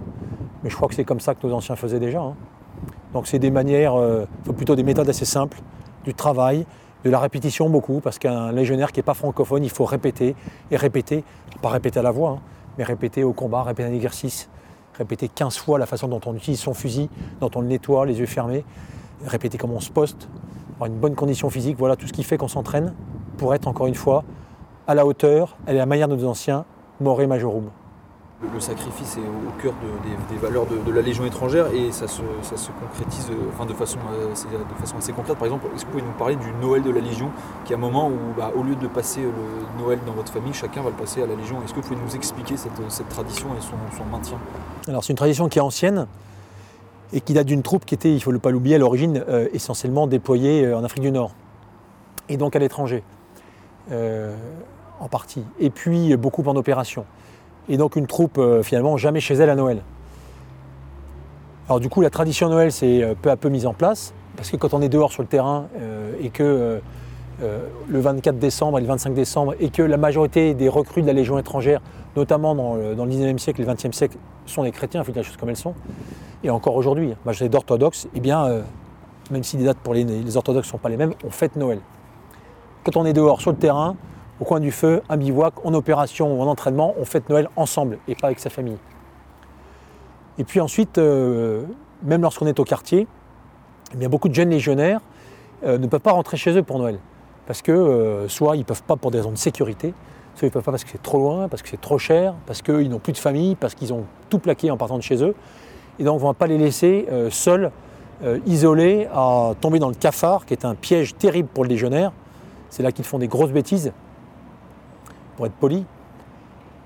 mais 0.64 0.72
je 0.72 0.76
crois 0.76 0.88
que 0.88 0.96
c'est 0.96 1.04
comme 1.04 1.20
ça 1.20 1.36
que 1.36 1.46
nos 1.46 1.54
anciens 1.54 1.76
faisaient 1.76 2.00
déjà. 2.00 2.22
hein. 2.22 2.34
Donc, 3.14 3.28
c'est 3.28 3.38
des 3.38 3.52
manières, 3.52 3.94
euh, 3.94 4.26
plutôt 4.58 4.76
des 4.76 4.84
méthodes 4.84 5.10
assez 5.10 5.26
simples, 5.26 5.60
du 6.04 6.16
travail, 6.16 6.66
de 7.04 7.12
la 7.12 7.20
répétition 7.20 7.70
beaucoup, 7.70 8.00
parce 8.00 8.18
qu'un 8.18 8.52
légionnaire 8.52 8.92
qui 8.92 9.00
n'est 9.00 9.04
pas 9.04 9.14
francophone, 9.14 9.64
il 9.64 9.70
faut 9.70 9.86
répéter 9.86 10.36
et 10.72 10.78
répéter, 10.78 11.24
pas 11.62 11.70
répéter 11.70 12.00
à 12.00 12.04
la 12.04 12.12
voix, 12.12 12.32
hein, 12.32 12.40
mais 12.80 12.86
répéter 12.86 13.24
au 13.24 13.34
combat, 13.34 13.62
répéter 13.62 13.88
un 13.88 13.94
exercice, 13.94 14.50
répéter 14.98 15.28
15 15.28 15.58
fois 15.58 15.80
la 15.80 15.86
façon 15.86 16.08
dont 16.08 16.22
on 16.26 16.36
utilise 16.36 16.60
son 16.60 16.74
fusil, 16.74 17.10
dont 17.40 17.52
on 17.56 17.62
le 17.62 17.68
nettoie, 17.68 18.06
les 18.06 18.20
yeux 18.20 18.26
fermés, 18.26 18.64
répéter 19.26 19.58
comment 19.58 19.76
on 19.76 19.80
se 19.80 19.92
poste, 19.92 20.28
avoir 20.76 20.88
une 20.88 21.00
bonne 21.00 21.16
condition 21.16 21.50
physique, 21.50 21.78
voilà 21.78 21.96
tout 21.96 22.08
ce 22.08 22.14
qui 22.14 22.24
fait 22.24 22.38
qu'on 22.38 22.48
s'entraîne 22.48 22.94
pour 23.38 23.54
être 23.54 23.68
encore 23.68 23.88
une 23.88 23.96
fois 23.96 24.24
à 24.88 24.96
la 24.96 25.06
hauteur, 25.06 25.58
à 25.68 25.74
la 25.74 25.86
manière 25.86 26.08
de 26.08 26.16
nos 26.16 26.28
anciens, 26.28 26.66
more 27.00 27.26
majorum. 27.28 27.70
Le, 28.54 28.60
sacrifice 28.60 29.18
est 29.18 29.22
au, 29.22 29.62
cœur 29.62 29.74
de- 29.74 30.34
des, 30.34 30.40
valeurs 30.40 30.66
de, 30.66 30.92
la 30.92 31.02
Légion 31.02 31.26
étrangère 31.26 31.68
et 31.74 31.92
ça 31.92 32.08
se, 32.08 32.22
concrétise 32.80 33.30
euh, 33.30 33.50
enfin, 33.54 33.66
de, 33.66 33.74
façon, 33.74 34.00
euh, 34.14 34.30
de 34.30 34.80
façon 34.80 34.98
assez 34.98 35.14
concrète. 35.14 35.38
Par 35.38 35.46
exemple, 35.46 35.68
est-ce 35.76 35.86
que 35.86 35.92
vous 35.92 36.00
pouvez 36.00 36.04
nous 36.04 36.18
parler 36.18 36.36
du 36.36 36.52
Noël 36.62 36.82
de 36.82 36.92
la 36.92 37.02
Légion, 37.02 37.30
qui 37.66 37.74
est 37.74 37.76
un 37.76 37.80
moment 37.80 38.08
où, 38.08 38.38
bah, 38.38 38.52
au 38.56 38.64
lieu 38.64 38.76
de 38.76 38.88
passer 38.88 39.22
le 39.22 39.84
Noël 39.84 40.00
dans 40.06 40.14
votre 40.14 40.32
famille, 40.32 40.54
chacun 40.54 40.82
va 40.82 40.90
le 40.90 40.96
passer 40.96 41.22
à 41.22 41.28
la 41.28 41.36
Légion 41.36 41.58
Est-ce 41.64 41.74
que 41.74 41.80
vous 41.80 41.88
pouvez 41.88 42.00
nous 42.02 42.16
expliquer 42.16 42.56
cette, 42.58 43.10
tradition 43.10 43.48
et 43.58 43.62
son, 43.62 44.06
maintien? 44.12 44.38
Alors 44.88 45.04
c'est 45.04 45.14
une 45.14 45.18
tradition 45.18 45.48
qui 45.48 45.60
est 45.60 45.62
ancienne 45.62 46.08
et 47.14 47.22
qui 47.22 47.34
date 47.34 47.48
d'une 47.48 47.62
troupe 47.62 47.86
qui 47.86 47.94
était, 47.94 48.10
il 48.10 48.16
ne 48.16 48.20
faut 48.20 48.32
pas 48.40 48.52
l'oublier, 48.52 48.76
à 48.76 48.80
l'origine 48.80 49.24
euh, 49.28 49.48
essentiellement 49.54 50.08
déployée 50.08 50.74
en 50.74 50.84
Afrique 50.84 51.04
du 51.04 51.12
Nord 51.12 51.32
et 52.30 52.38
donc 52.38 52.56
à 52.56 52.60
l'étranger 52.60 53.04
en 53.92 55.08
partie. 55.10 55.44
Et 55.60 55.70
puis 55.70 56.16
beaucoup 56.16 56.44
en 56.44 56.56
opération. 56.56 57.06
Et 57.72 57.78
donc 57.78 57.96
une 57.96 58.06
troupe 58.06 58.38
euh, 58.38 58.64
finalement 58.64 58.98
jamais 58.98 59.22
chez 59.22 59.34
elle 59.34 59.50
à 59.50 59.56
Noël. 59.56 59.82
Alors 61.70 61.80
du 61.80 61.88
coup 61.88 62.02
la 62.02 62.10
tradition 62.10 62.50
Noël 62.50 62.70
s'est 62.70 63.02
euh, 63.02 63.14
peu 63.20 63.32
à 63.32 63.38
peu 63.38 63.48
mise 63.48 63.66
en 63.66 63.74
place 63.74 64.14
parce 64.36 64.52
que 64.52 64.58
quand 64.58 64.74
on 64.74 64.82
est 64.82 64.90
dehors 64.90 65.14
sur 65.14 65.22
le 65.22 65.30
terrain 65.30 65.68
euh, 65.80 66.12
et 66.22 66.30
que 66.30 66.82
le 67.90 68.00
24 68.00 68.38
décembre 68.38 68.78
et 68.78 68.82
le 68.82 68.88
25 68.88 69.16
décembre 69.16 69.56
et 69.60 69.70
que 69.70 69.82
la 69.82 69.98
majorité 69.98 70.54
des 70.54 70.70
recrues 70.70 71.02
de 71.02 71.08
la 71.08 71.14
Légion 71.14 71.40
étrangère, 71.40 71.82
notamment 72.16 72.54
dans 72.54 72.76
le, 72.76 72.94
dans 72.94 73.06
le 73.06 73.12
19e 73.12 73.40
siècle 73.40 73.62
et 73.62 73.66
le 73.66 73.74
20e 73.74 73.94
siècle, 73.94 74.18
sont 74.46 74.62
des 74.62 74.72
chrétiens, 74.72 75.02
il 75.02 75.06
faut 75.06 75.12
dire 75.12 75.24
les 75.24 75.28
choses 75.28 75.38
comme 75.38 75.50
elles 75.50 75.56
sont, 75.56 75.74
et 76.44 76.52
encore 76.52 76.76
aujourd'hui, 76.76 77.16
majorité 77.26 77.50
d'orthodoxes, 77.50 78.08
eh 78.14 78.20
bien, 78.20 78.62
même 79.32 79.44
si 79.44 79.58
les 79.58 79.64
dates 79.64 79.80
pour 79.80 79.96
les 79.96 80.38
orthodoxes 80.38 80.68
ne 80.68 80.72
sont 80.72 80.78
pas 80.78 80.90
les 80.90 80.98
mêmes, 80.98 81.14
on 81.26 81.32
fête 81.32 81.56
Noël. 81.56 81.80
Quand 82.84 82.96
on 82.96 83.06
est 83.08 83.14
dehors 83.14 83.42
sur 83.42 83.50
le 83.50 83.58
terrain, 83.58 83.96
au 84.42 84.44
coin 84.44 84.60
du 84.60 84.72
feu, 84.72 85.04
un 85.08 85.18
bivouac, 85.18 85.54
en 85.64 85.74
opération 85.76 86.36
ou 86.36 86.42
en 86.42 86.48
entraînement, 86.48 86.96
on 87.00 87.06
fête 87.06 87.30
Noël 87.30 87.48
ensemble 87.56 88.00
et 88.08 88.16
pas 88.16 88.28
avec 88.28 88.40
sa 88.40 88.50
famille. 88.50 88.78
Et 90.40 90.44
puis 90.44 90.60
ensuite, 90.60 90.98
euh, 90.98 91.64
même 92.04 92.24
lorsqu'on 92.24 92.48
est 92.48 92.60
au 92.60 92.64
quartier, 92.64 93.08
eh 94.00 94.08
beaucoup 94.08 94.30
de 94.30 94.34
jeunes 94.34 94.50
légionnaires 94.50 95.00
euh, 95.64 95.78
ne 95.78 95.86
peuvent 95.86 96.02
pas 96.02 96.14
rentrer 96.14 96.38
chez 96.38 96.58
eux 96.58 96.64
pour 96.64 96.80
Noël. 96.80 96.98
Parce 97.46 97.62
que 97.62 97.72
euh, 97.72 98.28
soit 98.28 98.56
ils 98.56 98.60
ne 98.60 98.64
peuvent 98.64 98.82
pas 98.82 98.96
pour 98.96 99.12
des 99.12 99.20
raisons 99.20 99.32
de 99.32 99.38
sécurité, 99.38 99.94
soit 100.34 100.48
ils 100.48 100.50
ne 100.50 100.54
peuvent 100.54 100.64
pas 100.64 100.72
parce 100.72 100.86
que 100.86 100.90
c'est 100.90 101.04
trop 101.04 101.20
loin, 101.20 101.48
parce 101.48 101.62
que 101.62 101.70
c'est 101.70 101.82
trop 101.82 102.00
cher, 102.00 102.34
parce 102.48 102.64
qu'ils 102.64 102.90
n'ont 102.90 103.00
plus 103.00 103.14
de 103.14 103.20
famille, 103.20 103.54
parce 103.54 103.76
qu'ils 103.76 103.94
ont 103.94 104.06
tout 104.32 104.40
plaqué 104.40 104.72
en 104.72 104.78
partant 104.78 104.98
de 104.98 105.04
chez 105.04 105.24
eux. 105.24 105.36
Et 106.00 106.04
donc 106.04 106.16
on 106.16 106.24
ne 106.24 106.30
va 106.30 106.34
pas 106.34 106.48
les 106.48 106.58
laisser 106.58 107.08
seuls, 107.30 107.70
isolés, 108.48 109.08
à 109.14 109.52
tomber 109.62 109.78
dans 109.78 109.90
le 109.90 109.96
cafard, 109.96 110.48
qui 110.48 110.54
est 110.54 110.66
un 110.66 110.74
piège 110.74 111.16
terrible 111.16 111.50
pour 111.54 111.64
le 111.64 111.70
légionnaire. 111.70 112.12
C'est 112.70 112.82
là 112.82 112.92
qu'ils 112.92 113.06
font 113.06 113.20
des 113.20 113.28
grosses 113.28 113.52
bêtises, 113.52 113.92
pour 115.42 115.48
être 115.48 115.54
poli. 115.54 115.86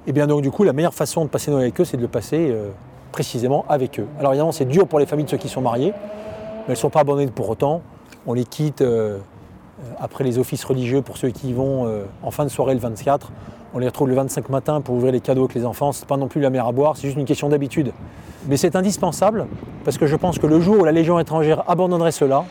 Et 0.08 0.13
bien 0.13 0.28
donc 0.28 0.41
du 0.41 0.50
coup, 0.50 0.63
la 0.63 0.72
meilleure 0.72 0.94
façon 0.94 1.26
de 1.26 1.30
passer 1.30 1.52
Noël 1.52 1.63
avec 1.63 1.82
eux, 1.82 1.84
c'est 1.84 1.98
de 1.98 2.02
le 2.02 2.08
passer 2.08 2.52
euh, 2.52 2.70
précisément 3.12 3.65
avec 3.68 4.00
eux. 4.00 4.08
Alors 4.18 4.32
évidemment, 4.32 4.54
c'est 4.54 4.63
dur 4.63 4.88
pour 4.88 4.98
les 4.98 5.06
familles 5.06 5.26
de 5.26 5.30
ceux 5.30 5.36
qui 5.36 5.50
sont 5.50 5.60
mariés, 5.60 5.91
mais 5.91 6.63
elles 6.68 6.72
ne 6.72 6.76
sont 6.76 6.89
pas 6.89 7.02
abandonnées 7.02 7.28
pour 7.28 7.50
autant. 7.50 7.82
On 8.26 8.34
les 8.34 8.46
quitte 8.46 8.80
euh, 8.80 9.18
après 10.00 10.24
les 10.24 10.38
offices 10.38 10.63
religieux 10.63 11.02
pour 11.02 11.18
ceux 11.18 11.32
qui 11.32 11.50
y 11.50 11.54
vont 11.54 11.86
euh, 11.86 12.06
en 12.24 12.32
fin 12.32 12.46
de 12.46 12.50
soirée 12.50 12.76
le 12.76 12.80
24. 12.80 13.30
On 13.74 13.80
les 13.80 13.88
retrouve 13.88 14.08
le 14.08 14.15
25 14.15 14.48
matin 14.48 14.80
pour 14.80 14.96
ouvrir 14.96 15.12
les 15.12 15.20
cadeaux 15.20 15.44
avec 15.44 15.56
les 15.56 15.65
enfants. 15.65 15.91
C'est 15.91 16.08
pas 16.08 16.15
non 16.15 16.30
plus 16.30 16.39
la 16.39 16.50
mer 16.50 16.65
à 16.65 16.72
boire, 16.72 16.96
c'est 16.96 17.08
juste 17.08 17.18
une 17.18 17.26
question 17.26 17.50
d'habitude. 17.50 17.91
Mais 18.48 18.56
c'est 18.56 18.78
indispensable 18.78 19.48
parce 19.84 19.98
que 19.98 20.08
je 20.08 20.15
pense 20.15 20.39
que 20.39 20.48
le 20.48 20.62
jour 20.62 20.80
où 20.80 20.86
la 20.86 20.94
Légion 20.94 21.20
étrangère 21.20 21.70
abandonnerait 21.70 22.13
cela, 22.13 22.46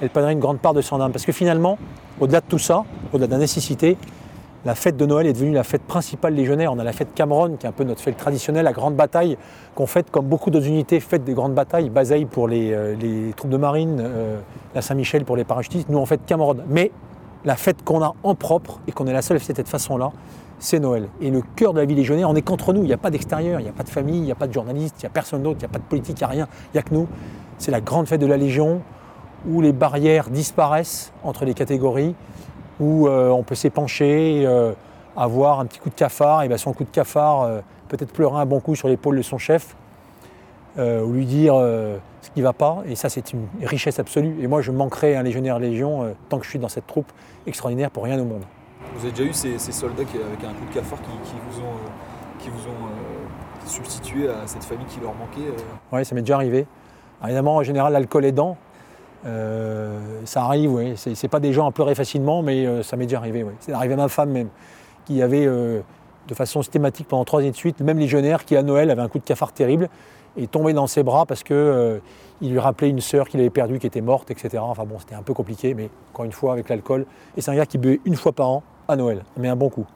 elle 0.00 0.08
perdrait 0.08 0.32
une 0.32 0.40
grande 0.40 0.60
part 0.60 0.72
de 0.72 0.80
son 0.80 0.98
âme. 0.98 1.12
Parce 1.12 1.26
que 1.26 1.32
finalement, 1.32 1.76
au-delà 2.20 2.40
de 2.40 2.46
tout 2.48 2.58
ça, 2.58 2.84
au-delà 3.12 3.26
de 3.26 3.32
la 3.32 3.38
nécessité, 3.38 3.98
la 4.64 4.74
fête 4.74 4.96
de 4.96 5.06
Noël 5.06 5.26
est 5.26 5.32
devenue 5.32 5.52
la 5.52 5.64
fête 5.64 5.82
principale 5.82 6.34
légionnaire. 6.34 6.72
On 6.72 6.78
a 6.78 6.84
la 6.84 6.92
fête 6.92 7.14
Cameron, 7.14 7.56
qui 7.56 7.66
est 7.66 7.68
un 7.68 7.72
peu 7.72 7.84
notre 7.84 8.00
fête 8.00 8.16
traditionnelle, 8.16 8.64
la 8.64 8.72
grande 8.72 8.94
bataille 8.94 9.36
qu'on 9.74 9.86
fête 9.86 10.10
comme 10.10 10.26
beaucoup 10.26 10.50
d'autres 10.50 10.68
unités 10.68 11.00
fêtent 11.00 11.24
des 11.24 11.34
grandes 11.34 11.54
batailles. 11.54 11.90
Bazeille 11.90 12.26
pour 12.26 12.46
les, 12.46 12.72
euh, 12.72 13.32
troupes 13.34 13.50
de 13.50 13.56
marine, 13.56 14.00
euh, 14.00 14.38
la 14.74 14.82
Saint-Michel 14.82 15.24
pour 15.24 15.36
les 15.36 15.44
parachutistes. 15.44 15.88
Nous, 15.88 15.98
on 15.98 16.06
fête 16.06 16.24
Cameron. 16.26 16.56
Mais 16.68 16.92
la 17.44 17.56
fête 17.56 17.82
qu'on 17.82 18.02
a 18.02 18.14
en 18.22 18.34
propre 18.36 18.78
et 18.86 18.92
qu'on 18.92 19.06
est 19.06 19.12
la 19.12 19.22
seule 19.22 19.36
à 19.36 19.40
fêter 19.40 19.54
de 19.54 19.58
cette 19.58 19.68
façon-là, 19.68 20.12
c'est 20.60 20.78
Noël. 20.78 21.08
Et 21.20 21.30
le 21.30 21.42
cœur 21.56 21.72
de 21.72 21.80
la 21.80 21.84
vie 21.84 21.96
légionnaire, 21.96 22.30
on 22.30 22.36
est 22.36 22.42
qu'entre 22.42 22.72
nous. 22.72 22.82
Il 22.82 22.86
n'y 22.86 22.92
a 22.92 22.98
pas 22.98 23.10
d'extérieur, 23.10 23.58
il 23.58 23.64
n'y 23.64 23.68
a 23.68 23.72
pas 23.72 23.82
de 23.82 23.88
famille, 23.88 24.18
il 24.18 24.22
n'y 24.22 24.30
a 24.30 24.36
pas 24.36 24.46
de 24.46 24.52
journaliste, 24.52 24.94
il 25.00 25.06
n'y 25.06 25.08
a 25.08 25.10
personne 25.10 25.42
d'autre, 25.42 25.56
il 25.60 25.64
n'y 25.64 25.70
a 25.70 25.72
pas 25.72 25.80
de 25.80 25.84
politique, 25.84 26.20
il 26.20 26.22
n'y 26.22 26.24
a 26.24 26.28
rien. 26.28 26.48
Il 26.72 26.76
n'y 26.76 26.78
a 26.78 26.82
que 26.82 26.94
nous. 26.94 27.08
C'est 27.58 27.72
la 27.72 27.80
grande 27.80 28.06
fête 28.06 28.20
de 28.20 28.26
la 28.26 28.36
Légion 28.36 28.80
où 29.48 29.60
les 29.60 29.72
barrières 29.72 30.30
disparaissent 30.30 31.12
entre 31.24 31.44
les 31.44 31.54
catégories, 31.54 32.14
où 32.82 33.06
euh, 33.06 33.30
on 33.30 33.42
peut 33.42 33.54
s'épancher, 33.54 34.42
euh, 34.44 34.72
avoir 35.16 35.60
un 35.60 35.66
petit 35.66 35.78
coup 35.78 35.88
de 35.88 35.94
cafard, 35.94 36.42
et 36.42 36.48
bien 36.48 36.56
son 36.56 36.72
coup 36.72 36.84
de 36.84 36.90
cafard, 36.90 37.42
euh, 37.42 37.60
peut-être 37.88 38.12
pleurer 38.12 38.40
un 38.40 38.46
bon 38.46 38.60
coup 38.60 38.74
sur 38.74 38.88
l'épaule 38.88 39.16
de 39.16 39.22
son 39.22 39.38
chef, 39.38 39.76
ou 40.78 41.12
lui 41.12 41.26
dire 41.26 41.54
ce 41.54 42.30
qui 42.30 42.40
ne 42.40 42.44
va 42.44 42.54
pas, 42.54 42.78
et 42.86 42.94
ça 42.94 43.10
c'est 43.10 43.34
une 43.34 43.46
richesse 43.62 43.98
absolue. 43.98 44.42
Et 44.42 44.46
moi 44.46 44.62
je 44.62 44.70
manquerai 44.70 45.16
un 45.16 45.22
légionnaire 45.22 45.58
Légion 45.58 46.14
tant 46.30 46.38
que 46.38 46.44
je 46.44 46.50
suis 46.50 46.58
dans 46.58 46.70
cette 46.70 46.86
troupe 46.86 47.12
extraordinaire 47.46 47.90
pour 47.90 48.04
rien 48.04 48.18
au 48.18 48.24
monde. 48.24 48.44
Vous 48.94 49.04
avez 49.04 49.10
déjà 49.10 49.24
eu 49.24 49.34
ces, 49.34 49.58
ces 49.58 49.72
soldats 49.72 50.04
qui, 50.04 50.16
avec 50.16 50.42
un 50.44 50.54
coup 50.54 50.64
de 50.68 50.74
cafard 50.74 50.98
qui, 51.02 51.30
qui 51.30 51.36
vous 51.46 51.60
ont, 51.60 51.76
qui 52.42 52.50
vous 52.50 52.68
ont 52.68 52.86
euh, 52.86 53.66
substitué 53.66 54.28
à 54.28 54.46
cette 54.46 54.64
famille 54.64 54.86
qui 54.86 55.00
leur 55.00 55.14
manquait 55.14 55.48
euh, 55.48 55.62
Oui, 55.92 56.04
ça 56.04 56.14
m'est 56.14 56.22
déjà 56.22 56.34
arrivé. 56.34 56.66
Alors, 57.20 57.28
évidemment, 57.28 57.56
en 57.56 57.62
général, 57.62 57.92
l'alcool 57.92 58.24
aidant, 58.24 58.56
Euh, 59.24 60.20
ça 60.24 60.44
arrive, 60.44 60.72
oui. 60.72 60.94
C'est 60.96 61.28
pas 61.28 61.40
des 61.40 61.52
gens 61.52 61.66
à 61.66 61.72
pleurer 61.72 61.94
facilement, 61.94 62.42
mais 62.42 62.66
euh, 62.66 62.82
ça 62.82 62.96
m'est 62.96 63.06
déjà 63.06 63.18
arrivé, 63.18 63.42
oui. 63.42 63.52
C'est 63.60 63.72
arrivé 63.72 63.94
à 63.94 63.96
ma 63.96 64.08
femme 64.08 64.30
même, 64.30 64.48
qui 65.04 65.22
avait 65.22 65.46
euh, 65.46 65.80
de 66.28 66.34
façon 66.34 66.62
systématique 66.62 67.08
pendant 67.08 67.24
trois 67.24 67.40
années 67.40 67.50
de 67.50 67.56
suite, 67.56 67.80
même 67.80 67.98
légionnaire 67.98 68.44
qui 68.44 68.56
à 68.56 68.62
Noël 68.62 68.90
avait 68.90 69.02
un 69.02 69.08
coup 69.08 69.18
de 69.18 69.24
cafard 69.24 69.52
terrible 69.52 69.88
et 70.36 70.46
tombait 70.46 70.72
dans 70.72 70.86
ses 70.86 71.02
bras 71.02 71.26
parce 71.26 71.42
que 71.42 72.00
il 72.40 72.52
lui 72.52 72.58
rappelait 72.58 72.88
une 72.88 73.00
sœur 73.00 73.28
qu'il 73.28 73.38
avait 73.38 73.50
perdue, 73.50 73.78
qui 73.78 73.86
était 73.86 74.00
morte, 74.00 74.30
etc. 74.30 74.58
Enfin 74.60 74.84
bon, 74.84 74.98
c'était 74.98 75.14
un 75.14 75.22
peu 75.22 75.34
compliqué, 75.34 75.74
mais 75.74 75.90
encore 76.12 76.24
une 76.24 76.32
fois 76.32 76.54
avec 76.54 76.68
l'alcool. 76.68 77.06
Et 77.36 77.42
c'est 77.42 77.50
un 77.50 77.54
gars 77.54 77.66
qui 77.66 77.76
buvait 77.76 78.00
une 78.04 78.16
fois 78.16 78.32
par 78.32 78.48
an 78.48 78.62
à 78.88 78.96
Noël, 78.96 79.24
mais 79.36 79.48
un 79.48 79.56
bon 79.56 79.68
coup. 79.68 79.86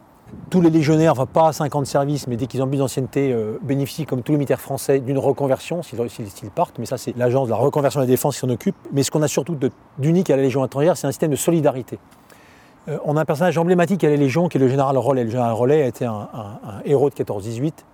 Tous 0.51 0.61
les 0.61 0.71
légionnaires, 0.71 1.12
enfin 1.12 1.27
pas 1.27 1.49
à 1.49 1.53
50 1.53 1.87
services, 1.87 2.27
mais 2.27 2.37
dès 2.37 2.47
qu'ils 2.47 2.62
ont 2.62 2.67
plus 2.69 2.79
d'ancienneté, 2.79 3.33
euh, 3.33 3.59
bénéficient, 3.62 4.07
comme 4.07 4.23
tous 4.23 4.33
les 4.33 4.39
militaires 4.39 4.61
français, 4.61 4.99
d'une 5.01 5.19
reconversion 5.19 5.83
s'ils 5.83 5.99
partent. 6.55 6.79
Mais 6.79 6.87
ça, 6.87 6.99
c'est 6.99 7.17
l'agence 7.17 7.47
de 7.47 7.53
la 7.53 7.57
reconversion 7.59 8.01
de 8.01 8.05
la 8.05 8.09
défense 8.09 8.35
qui 8.35 8.41
s'en 8.41 8.49
occupe. 8.51 8.75
Mais 8.93 9.03
ce 9.03 9.11
qu'on 9.11 9.23
a 9.23 9.29
surtout 9.29 9.55
de- 9.55 9.71
d'unique 9.99 10.31
à 10.31 10.37
la 10.37 10.43
Légion 10.43 10.65
étrangère, 10.65 10.97
c'est 10.97 11.07
un 11.07 11.11
système 11.12 11.31
de 11.31 11.37
solidarité. 11.37 11.99
Euh, 12.89 12.99
on 13.05 13.17
a 13.17 13.21
un 13.21 13.25
personnage 13.25 13.57
emblématique 13.59 14.03
à 14.05 14.09
la 14.09 14.17
Légion 14.17 14.49
qui 14.49 14.59
est 14.59 14.61
le 14.61 14.69
général 14.69 14.97
Rollet. 14.99 15.25
Le 15.25 15.31
général 15.31 15.53
Rollet 15.53 15.83
a 15.83 15.87
été 15.87 16.05
un, 16.05 16.29
un- 16.33 16.61
un 16.69 16.81
héros 16.85 17.09
de 17.11 17.15
14-18. 17.15 17.85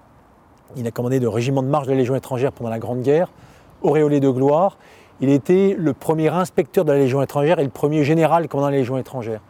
Il 0.77 0.87
a 0.87 0.91
commandé 0.91 1.21
le 1.21 1.29
régiment 1.29 1.63
de 1.63 1.69
marche 1.69 1.87
de 1.87 1.93
la 1.93 1.99
Légion 1.99 2.15
étrangère 2.15 2.53
pendant 2.53 2.71
la 2.71 2.79
Grande 2.79 3.03
Guerre, 3.03 3.29
auréolé 3.83 4.21
de 4.21 4.29
gloire. 4.31 4.79
Il 5.21 5.29
était 5.29 5.75
le 5.79 5.93
premier 5.93 6.29
inspecteur 6.29 6.85
de 6.85 6.93
la 6.93 6.99
Légion 6.99 7.23
étrangère 7.23 7.59
et 7.59 7.65
le 7.65 7.71
premier 7.71 8.05
général 8.05 8.49
commandant 8.49 8.71
la 8.71 8.77
Légion 8.79 8.97
étrangère. 8.99 9.41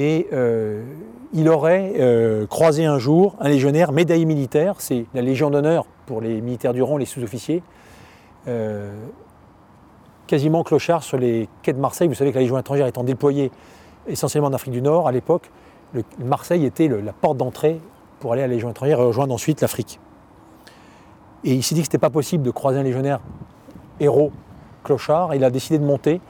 Et 0.00 0.28
euh, 0.32 0.84
il 1.32 1.48
aurait 1.48 1.94
euh, 1.98 2.46
croisé 2.46 2.86
un 2.86 2.98
jour 2.98 3.34
un 3.40 3.48
légionnaire 3.48 3.90
médaillé 3.90 4.24
militaire, 4.26 4.76
c'est 4.78 5.06
la 5.12 5.22
Légion 5.22 5.50
d'honneur 5.50 5.86
pour 6.06 6.20
les 6.20 6.40
militaires 6.40 6.72
du 6.72 6.82
rang, 6.82 6.96
les 6.98 7.04
sous-officiers, 7.04 7.64
euh, 8.46 8.94
quasiment 10.28 10.62
clochard 10.62 11.02
sur 11.02 11.18
les 11.18 11.48
quais 11.62 11.72
de 11.72 11.80
Marseille. 11.80 12.06
Vous 12.06 12.14
savez 12.14 12.30
que 12.30 12.36
la 12.36 12.42
Légion 12.42 12.56
étrangère 12.58 12.86
étant 12.86 13.02
déployée 13.02 13.50
essentiellement 14.06 14.48
en 14.48 14.52
Afrique 14.52 14.72
du 14.72 14.82
Nord 14.82 15.08
à 15.08 15.12
l'époque, 15.12 15.50
le- 15.92 16.04
Marseille 16.24 16.64
était 16.64 16.86
la 16.86 17.12
porte 17.12 17.36
d'entrée 17.36 17.80
pour 18.20 18.32
aller 18.32 18.42
à 18.42 18.46
la 18.46 18.54
Légion 18.54 18.70
étrangère 18.70 19.00
et 19.00 19.04
rejoindre 19.04 19.34
ensuite 19.34 19.60
l'Afrique. 19.60 19.98
Et 21.42 21.54
il 21.54 21.62
s'est 21.64 21.74
dit 21.74 21.80
que 21.80 21.86
ce 21.86 21.90
n'était 21.90 21.98
pas 21.98 22.10
possible 22.10 22.44
de 22.44 22.50
croiser 22.52 22.78
un 22.78 22.84
légionnaire 22.84 23.20
héros 23.98 24.30
clochard. 24.84 25.34
Il 25.34 25.42
a 25.44 25.50
décidé 25.50 25.78
de 25.78 25.84
monter 25.84 26.20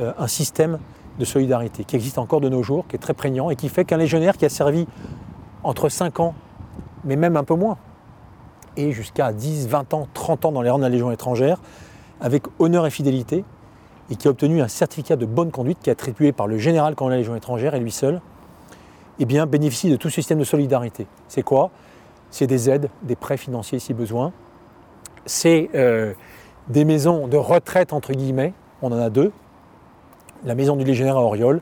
un 0.00 0.26
système 0.26 0.78
de 1.18 1.24
solidarité 1.24 1.84
qui 1.84 1.96
existe 1.96 2.18
encore 2.18 2.40
de 2.40 2.48
nos 2.48 2.62
jours, 2.62 2.86
qui 2.88 2.96
est 2.96 2.98
très 2.98 3.14
prégnant 3.14 3.50
et 3.50 3.56
qui 3.56 3.68
fait 3.68 3.84
qu'un 3.84 3.96
légionnaire 3.96 4.36
qui 4.36 4.44
a 4.44 4.48
servi 4.48 4.86
entre 5.64 5.88
5 5.88 6.20
ans, 6.20 6.34
mais 7.04 7.16
même 7.16 7.36
un 7.36 7.44
peu 7.44 7.54
moins, 7.54 7.78
et 8.76 8.92
jusqu'à 8.92 9.32
10, 9.32 9.68
20 9.68 9.94
ans, 9.94 10.08
30 10.14 10.46
ans 10.46 10.52
dans 10.52 10.62
les 10.62 10.70
rangs 10.70 10.78
de 10.78 10.82
la 10.82 10.88
Légion 10.88 11.10
étrangère, 11.10 11.58
avec 12.20 12.44
honneur 12.58 12.86
et 12.86 12.90
fidélité, 12.90 13.44
et 14.10 14.16
qui 14.16 14.28
a 14.28 14.30
obtenu 14.30 14.60
un 14.60 14.68
certificat 14.68 15.16
de 15.16 15.26
bonne 15.26 15.50
conduite 15.50 15.78
qui 15.82 15.90
est 15.90 15.92
attribué 15.92 16.32
par 16.32 16.46
le 16.46 16.58
général 16.58 16.94
quand 16.94 17.08
la 17.08 17.16
Légion 17.16 17.36
étrangère 17.36 17.74
et 17.74 17.80
lui 17.80 17.92
seul, 17.92 18.20
eh 19.18 19.24
bien, 19.24 19.46
bénéficie 19.46 19.90
de 19.90 19.96
tout 19.96 20.10
système 20.10 20.38
de 20.38 20.44
solidarité. 20.44 21.06
C'est 21.28 21.42
quoi? 21.42 21.70
C'est 22.30 22.46
des 22.46 22.70
aides, 22.70 22.88
des 23.02 23.16
prêts 23.16 23.36
financiers 23.36 23.78
si 23.78 23.94
besoin. 23.94 24.32
C'est 25.26 25.70
euh, 25.74 26.14
des 26.68 26.84
maisons 26.84 27.28
de 27.28 27.36
retraite, 27.36 27.92
entre 27.92 28.12
guillemets. 28.12 28.54
On 28.80 28.90
en 28.90 28.98
a 28.98 29.10
deux. 29.10 29.32
La 30.44 30.54
maison 30.56 30.74
du 30.74 30.84
légionnaire 30.84 31.16
à 31.16 31.22
Oriol, 31.22 31.60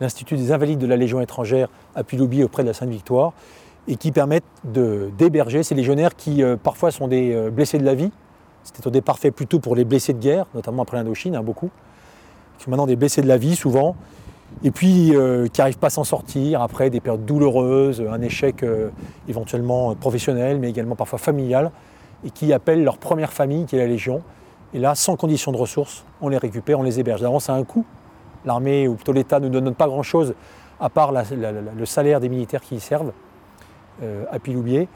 l'Institut 0.00 0.36
des 0.36 0.52
Invalides 0.52 0.78
de 0.78 0.86
la 0.86 0.96
Légion 0.96 1.20
étrangère 1.20 1.68
à 1.94 2.04
Piloubier 2.04 2.44
auprès 2.44 2.62
de 2.62 2.68
la 2.68 2.74
Sainte-Victoire, 2.74 3.32
et 3.88 3.96
qui 3.96 4.12
permettent 4.12 4.44
d'héberger 4.64 5.62
ces 5.62 5.74
légionnaires 5.74 6.14
qui 6.14 6.42
euh, 6.42 6.56
parfois 6.56 6.90
sont 6.92 7.08
des 7.08 7.34
euh, 7.34 7.50
blessés 7.50 7.78
de 7.78 7.84
la 7.84 7.94
vie. 7.94 8.10
C'était 8.62 8.86
au 8.86 8.90
départ 8.90 9.18
fait 9.18 9.30
plutôt 9.30 9.58
pour 9.58 9.74
les 9.74 9.84
blessés 9.84 10.12
de 10.12 10.20
guerre, 10.20 10.46
notamment 10.54 10.82
après 10.82 10.96
l'Indochine, 10.96 11.34
hein, 11.34 11.42
beaucoup. 11.42 11.70
Qui 12.58 12.64
sont 12.64 12.70
maintenant 12.70 12.86
des 12.86 12.94
blessés 12.94 13.22
de 13.22 13.26
la 13.26 13.36
vie, 13.36 13.56
souvent, 13.56 13.96
et 14.62 14.70
puis 14.70 15.16
euh, 15.16 15.48
qui 15.48 15.60
n'arrivent 15.60 15.78
pas 15.78 15.88
à 15.88 15.90
s'en 15.90 16.04
sortir 16.04 16.62
après 16.62 16.88
des 16.90 17.00
périodes 17.00 17.24
douloureuses, 17.24 18.00
un 18.08 18.20
échec 18.20 18.64
éventuellement 19.28 19.94
professionnel, 19.96 20.58
mais 20.60 20.68
également 20.68 20.94
parfois 20.94 21.18
familial, 21.18 21.72
et 22.24 22.30
qui 22.30 22.52
appellent 22.52 22.84
leur 22.84 22.98
première 22.98 23.32
famille, 23.32 23.64
qui 23.64 23.76
est 23.76 23.80
la 23.80 23.86
Légion. 23.86 24.22
Et 24.72 24.78
là, 24.78 24.94
sans 24.94 25.16
condition 25.16 25.50
de 25.50 25.56
ressources, 25.56 26.04
on 26.20 26.28
les 26.28 26.38
récupère, 26.38 26.78
on 26.78 26.82
les 26.82 27.00
héberge. 27.00 27.22
D'avant, 27.22 27.40
c'est 27.40 27.50
un 27.50 27.64
coût. 27.64 27.84
L'armée, 28.44 28.88
ou 28.88 28.94
plutôt 28.94 29.12
l'État, 29.12 29.40
ne 29.40 29.48
nous 29.48 29.60
donne 29.60 29.74
pas 29.74 29.86
grand-chose, 29.86 30.34
à 30.80 30.88
part 30.88 31.12
le 31.12 31.84
salaire 31.84 32.20
des 32.20 32.28
militaires 32.28 32.62
qui 32.62 32.76
y 32.76 32.80
servent, 32.80 33.12
euh, 34.02 34.24
à 34.30 34.38
Piloubier. 34.38 34.88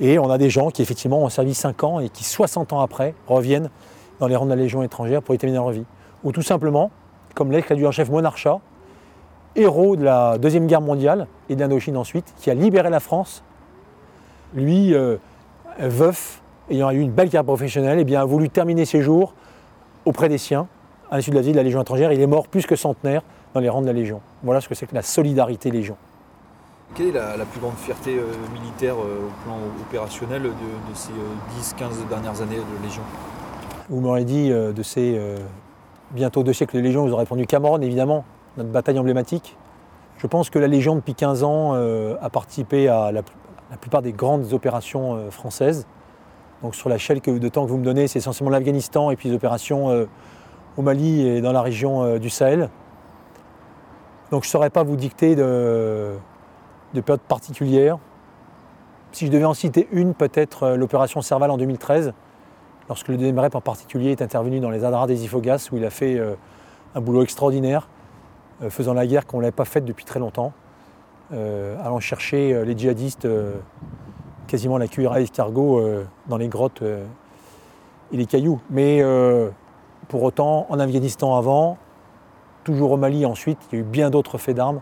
Et 0.00 0.18
on 0.18 0.30
a 0.30 0.38
des 0.38 0.48
gens 0.48 0.70
qui, 0.70 0.80
effectivement, 0.80 1.22
ont 1.22 1.28
servi 1.28 1.54
5 1.54 1.82
ans 1.82 2.00
et 2.00 2.08
qui, 2.08 2.22
60 2.22 2.72
ans 2.72 2.80
après, 2.80 3.14
reviennent 3.26 3.68
dans 4.20 4.28
les 4.28 4.36
rangs 4.36 4.44
de 4.44 4.50
la 4.50 4.56
Légion 4.56 4.82
étrangère 4.82 5.22
pour 5.22 5.34
y 5.34 5.38
terminer 5.38 5.58
leur 5.58 5.70
vie. 5.70 5.84
Ou 6.22 6.30
tout 6.30 6.42
simplement, 6.42 6.90
comme 7.34 7.50
l'ex-adjudant-chef 7.50 8.08
Monarchat, 8.10 8.60
héros 9.56 9.96
de 9.96 10.04
la 10.04 10.38
Deuxième 10.38 10.66
Guerre 10.66 10.80
mondiale 10.80 11.26
et 11.48 11.56
de 11.56 11.60
l'Indochine 11.60 11.96
ensuite, 11.96 12.32
qui 12.36 12.50
a 12.50 12.54
libéré 12.54 12.90
la 12.90 13.00
France, 13.00 13.42
lui, 14.54 14.94
euh, 14.94 15.16
veuf, 15.80 16.42
ayant 16.70 16.90
eu 16.90 17.00
une 17.00 17.10
belle 17.10 17.28
carrière 17.28 17.44
professionnelle, 17.44 17.98
eh 17.98 18.04
bien, 18.04 18.20
a 18.20 18.24
voulu 18.24 18.50
terminer 18.50 18.84
ses 18.84 19.02
jours 19.02 19.34
auprès 20.04 20.28
des 20.28 20.38
siens, 20.38 20.68
à 21.10 21.16
l'issue 21.16 21.30
de 21.30 21.36
la 21.36 21.42
vie 21.42 21.52
de 21.52 21.56
la 21.56 21.62
Légion 21.62 21.80
étrangère. 21.80 22.12
Il 22.12 22.20
est 22.20 22.26
mort 22.26 22.48
plus 22.48 22.66
que 22.66 22.76
centenaire 22.76 23.22
dans 23.54 23.60
les 23.60 23.68
rangs 23.68 23.80
de 23.82 23.86
la 23.86 23.92
Légion. 23.92 24.20
Voilà 24.42 24.60
ce 24.60 24.68
que 24.68 24.74
c'est 24.74 24.86
que 24.86 24.94
la 24.94 25.02
solidarité 25.02 25.70
Légion. 25.70 25.96
Quelle 26.94 27.08
est 27.08 27.12
la, 27.12 27.36
la 27.36 27.44
plus 27.44 27.60
grande 27.60 27.74
fierté 27.76 28.16
euh, 28.16 28.24
militaire 28.58 28.94
euh, 28.94 29.26
au 29.26 29.44
plan 29.44 29.56
opérationnel 29.86 30.42
de, 30.42 30.48
de 30.48 30.94
ces 30.94 31.12
10-15 31.60 32.08
dernières 32.08 32.40
années 32.40 32.56
de 32.56 32.82
Légion? 32.86 33.02
Vous 33.90 34.00
m'aurez 34.00 34.24
dit 34.24 34.50
euh, 34.50 34.72
de 34.72 34.82
ces 34.82 35.16
euh, 35.18 35.36
bientôt 36.12 36.42
deux 36.42 36.52
siècles 36.54 36.76
de 36.76 36.82
Légion, 36.82 37.04
vous 37.06 37.12
aurez 37.12 37.22
répondu 37.22 37.46
Cameroun, 37.46 37.82
évidemment, 37.82 38.24
notre 38.56 38.70
bataille 38.70 38.98
emblématique. 38.98 39.56
Je 40.16 40.26
pense 40.26 40.50
que 40.50 40.58
la 40.58 40.66
Légion, 40.66 40.96
depuis 40.96 41.14
15 41.14 41.42
ans, 41.44 41.72
euh, 41.74 42.16
a 42.22 42.30
participé 42.30 42.88
à 42.88 43.12
la, 43.12 43.20
la 43.70 43.76
plupart 43.76 44.00
des 44.02 44.12
grandes 44.12 44.52
opérations 44.52 45.14
euh, 45.14 45.30
françaises. 45.30 45.86
Donc 46.62 46.74
sur 46.74 46.88
l'échelle 46.88 47.20
que- 47.20 47.30
de 47.38 47.48
temps 47.48 47.64
que 47.66 47.70
vous 47.70 47.76
me 47.78 47.84
donnez, 47.84 48.08
c'est 48.08 48.18
essentiellement 48.18 48.50
l'Afghanistan 48.50 49.10
et 49.10 49.16
puis 49.16 49.28
les 49.28 49.34
opérations 49.36 49.90
euh, 49.90 50.06
au 50.78 50.82
Mali 50.82 51.26
et 51.26 51.40
dans 51.40 51.52
la 51.52 51.60
région 51.60 52.04
euh, 52.04 52.18
du 52.18 52.30
Sahel. 52.30 52.70
Donc 54.30 54.44
je 54.44 54.48
ne 54.48 54.50
saurais 54.50 54.70
pas 54.70 54.84
vous 54.84 54.96
dicter 54.96 55.34
de, 55.34 56.14
de 56.94 57.00
périodes 57.00 57.20
particulières. 57.20 57.98
Si 59.10 59.26
je 59.26 59.32
devais 59.32 59.44
en 59.44 59.54
citer 59.54 59.88
une, 59.90 60.14
peut-être 60.14 60.62
euh, 60.62 60.76
l'opération 60.76 61.20
Serval 61.20 61.50
en 61.50 61.58
2013, 61.58 62.12
lorsque 62.88 63.08
le 63.08 63.16
DMREP 63.16 63.56
en 63.56 63.60
particulier 63.60 64.12
est 64.12 64.22
intervenu 64.22 64.60
dans 64.60 64.70
les 64.70 64.84
Adara 64.84 65.08
des 65.08 65.24
Ifogas, 65.24 65.68
où 65.72 65.76
il 65.76 65.84
a 65.84 65.90
fait 65.90 66.16
euh, 66.16 66.34
un 66.94 67.00
boulot 67.00 67.22
extraordinaire, 67.22 67.88
faisant 68.70 68.92
la 68.92 69.06
guerre 69.06 69.24
qu'on 69.24 69.36
ne 69.36 69.42
l'avait 69.42 69.52
pas 69.52 69.64
faite 69.64 69.84
depuis 69.84 70.04
très 70.04 70.18
longtemps, 70.18 70.52
allant 71.30 72.00
chercher 72.00 72.64
les 72.64 72.76
djihadistes 72.76 73.28
quasiment 74.48 74.78
la 74.78 74.88
cuillère 74.88 75.12
à 75.12 75.20
dans 76.26 76.36
les 76.36 76.48
grottes 76.48 76.82
et 76.82 78.16
les 78.16 78.26
cailloux. 78.26 78.60
Mais 78.68 79.00
pour 80.08 80.22
autant, 80.22 80.66
en 80.70 80.80
Afghanistan 80.80 81.36
avant, 81.36 81.76
toujours 82.64 82.92
au 82.92 82.96
Mali 82.96 83.24
ensuite, 83.26 83.58
il 83.70 83.74
y 83.74 83.78
a 83.78 83.80
eu 83.82 83.84
bien 83.84 84.10
d'autres 84.10 84.38
faits 84.38 84.56
d'armes, 84.56 84.80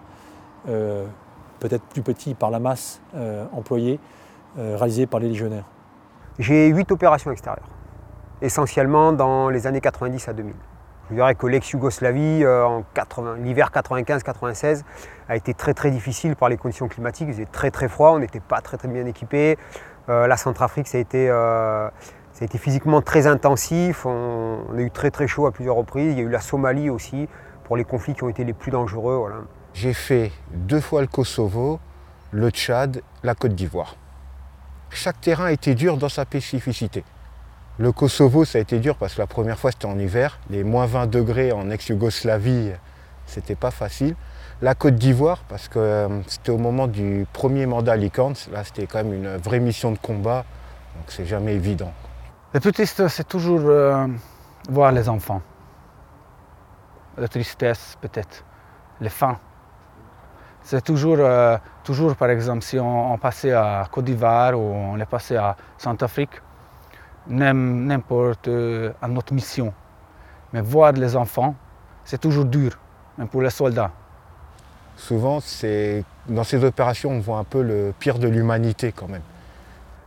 euh, 0.68 1.04
peut-être 1.60 1.84
plus 1.84 2.02
petits 2.02 2.34
par 2.34 2.50
la 2.50 2.60
masse 2.60 3.00
euh, 3.14 3.44
employée, 3.52 3.98
euh, 4.58 4.76
réalisés 4.76 5.06
par 5.06 5.20
les 5.20 5.28
légionnaires. 5.28 5.64
J'ai 6.38 6.68
huit 6.68 6.90
opérations 6.92 7.30
extérieures, 7.30 7.68
essentiellement 8.40 9.12
dans 9.12 9.48
les 9.48 9.66
années 9.66 9.80
90 9.80 10.28
à 10.28 10.32
2000. 10.32 10.54
Je 11.10 11.14
dirais 11.14 11.34
que 11.36 11.46
l'ex-Yougoslavie, 11.46 12.44
en 12.44 12.82
80 12.94 13.36
l'hiver 13.36 13.70
95-96, 13.72 14.82
a 15.28 15.36
été 15.36 15.54
très 15.54 15.72
très 15.72 15.92
difficile 15.92 16.34
par 16.34 16.48
les 16.48 16.56
conditions 16.56 16.88
climatiques. 16.88 17.28
Il 17.28 17.34
faisait 17.34 17.46
très 17.46 17.70
très 17.70 17.88
froid, 17.88 18.10
on 18.10 18.18
n'était 18.18 18.40
pas 18.40 18.60
très 18.60 18.76
très 18.76 18.88
bien 18.88 19.06
équipés. 19.06 19.56
La 20.08 20.36
Centrafrique, 20.36 20.88
ça 20.88 20.98
a, 20.98 21.00
été, 21.00 21.30
ça 22.36 22.42
a 22.42 22.44
été 22.44 22.58
physiquement 22.58 23.00
très 23.00 23.26
intensif. 23.26 24.04
On, 24.04 24.58
a 24.76 24.80
eu 24.82 24.90
très 24.90 25.10
très 25.10 25.26
chaud 25.26 25.46
à 25.46 25.52
plusieurs 25.52 25.76
reprises. 25.76 26.12
Il 26.12 26.18
y 26.18 26.20
a 26.20 26.24
eu 26.24 26.28
la 26.28 26.42
Somalie 26.42 26.90
aussi, 26.90 27.28
pour 27.64 27.78
les 27.78 27.84
conflits 27.84 28.12
qui 28.12 28.24
ont 28.24 28.28
été 28.28 28.44
les 28.44 28.52
plus 28.52 28.70
dangereux. 28.70 29.26
J'ai 29.72 29.94
fait 29.94 30.30
deux 30.52 30.82
fois 30.82 31.00
le 31.00 31.06
Kosovo, 31.06 31.80
le 32.32 32.50
Tchad, 32.50 33.00
la 33.22 33.34
Côte 33.34 33.54
d'Ivoire. 33.54 33.96
Chaque 34.90 35.18
terrain 35.22 35.48
était 35.48 35.74
dur 35.74 35.96
dans 35.96 36.10
sa 36.10 36.24
spécificité. 36.24 37.04
Le 37.78 37.90
Kosovo, 37.90 38.44
ça 38.44 38.58
a 38.58 38.60
été 38.60 38.80
dur 38.80 38.96
parce 38.96 39.14
que 39.14 39.20
la 39.20 39.26
première 39.26 39.58
fois, 39.58 39.72
c'était 39.72 39.86
en 39.86 39.98
hiver. 39.98 40.38
Les 40.50 40.62
moins 40.62 40.84
20 40.84 41.06
degrés 41.06 41.52
en 41.52 41.70
ex-Yougoslavie, 41.70 42.72
c'était 43.24 43.54
pas 43.54 43.70
facile. 43.70 44.14
La 44.60 44.74
Côte 44.74 44.96
d'Ivoire, 44.96 45.42
parce 45.48 45.68
que 45.68 45.78
euh, 45.78 46.08
c'était 46.26 46.52
au 46.52 46.58
moment 46.58 46.86
du 46.86 47.26
premier 47.32 47.64
mandat 47.64 47.96
Licorne. 47.96 48.34
Là, 48.52 48.62
c'était 48.62 48.86
quand 48.86 49.02
même 49.04 49.14
une 49.14 49.36
vraie 49.38 49.60
mission 49.60 49.90
de 49.90 49.98
combat. 49.98 50.44
Donc, 50.96 51.06
c'est 51.08 51.26
jamais 51.26 51.54
évident. 51.54 51.92
Le 52.56 52.60
plus 52.60 52.72
triste, 52.72 53.06
c'est 53.08 53.28
toujours 53.28 53.60
euh, 53.64 54.06
voir 54.70 54.90
les 54.90 55.10
enfants. 55.10 55.42
La 57.18 57.28
tristesse, 57.28 57.98
peut-être. 58.00 58.44
Les 58.98 59.10
fins. 59.10 59.38
C'est 60.62 60.82
toujours, 60.82 61.18
euh, 61.18 61.58
toujours, 61.84 62.16
par 62.16 62.30
exemple, 62.30 62.62
si 62.62 62.78
on, 62.78 63.18
passait 63.18 63.52
à 63.52 63.86
Côte 63.92 64.06
d'Ivoire 64.06 64.58
ou 64.58 64.62
on 64.62 64.98
est 64.98 65.04
passé 65.04 65.36
à 65.36 65.54
Centrafrique, 65.76 66.40
n'im- 67.28 67.52
n'importe 67.52 68.48
euh, 68.48 68.90
à 69.02 69.08
notre 69.08 69.34
mission. 69.34 69.74
Mais 70.54 70.62
voir 70.62 70.92
les 70.92 71.14
enfants, 71.14 71.54
c'est 72.06 72.22
toujours 72.22 72.46
dur, 72.46 72.70
même 73.18 73.28
pour 73.28 73.42
les 73.42 73.50
soldats. 73.50 73.90
Souvent, 74.96 75.40
dans 76.26 76.44
ces 76.44 76.64
opérations, 76.64 77.10
on 77.10 77.20
voit 77.20 77.36
un 77.36 77.44
peu 77.44 77.60
le 77.60 77.92
pire 77.98 78.18
de 78.18 78.28
l'humanité 78.28 78.92
quand 78.92 79.08
même. 79.08 79.20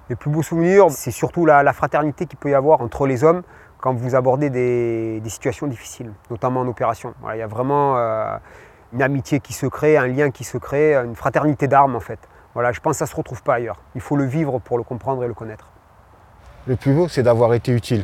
Les 0.10 0.16
plus 0.16 0.32
beaux 0.32 0.42
souvenirs, 0.42 0.88
c'est 0.90 1.12
surtout 1.12 1.46
la, 1.46 1.72
fraternité 1.72 2.26
qu'il 2.26 2.40
peut 2.40 2.50
y 2.50 2.56
avoir 2.56 2.82
entre 2.82 3.06
les 3.06 3.24
hommes 3.24 3.44
quand 3.80 3.94
vous 3.94 4.16
abordez 4.16 4.50
des, 4.50 5.22
situations 5.28 5.68
difficiles, 5.68 6.12
notamment 6.32 6.62
en 6.62 6.68
opération. 6.68 7.14
Il 7.32 7.38
y 7.38 7.44
a 7.44 7.48
vraiment 7.48 7.96
euh, 7.98 8.36
une 8.92 9.04
amitié 9.04 9.40
qui 9.40 9.54
se 9.54 9.68
crée, 9.68 9.98
un 9.98 10.08
lien 10.08 10.32
qui 10.32 10.44
se 10.44 10.58
crée, 10.58 10.96
une 10.96 11.16
fraternité 11.16 11.68
d'armes 11.68 11.96
en 11.96 12.00
fait. 12.00 12.20
Voilà, 12.56 12.72
je 12.72 12.80
pense 12.80 12.94
que 12.94 12.98
ça 12.98 13.06
ne 13.06 13.10
se 13.10 13.16
retrouve 13.16 13.44
pas 13.44 13.56
ailleurs. 13.56 13.80
Il 13.94 14.02
faut 14.02 14.16
le 14.16 14.26
vivre 14.26 14.58
pour 14.58 14.80
le 14.80 14.84
comprendre 14.84 15.24
et 15.24 15.28
le 15.28 15.36
connaître. 15.36 15.68
Le 16.66 16.76
plus 16.76 16.94
beau, 16.94 17.08
c'est 17.08 17.24
d'avoir 17.24 17.54
été 17.54 17.72
utile. 17.72 18.04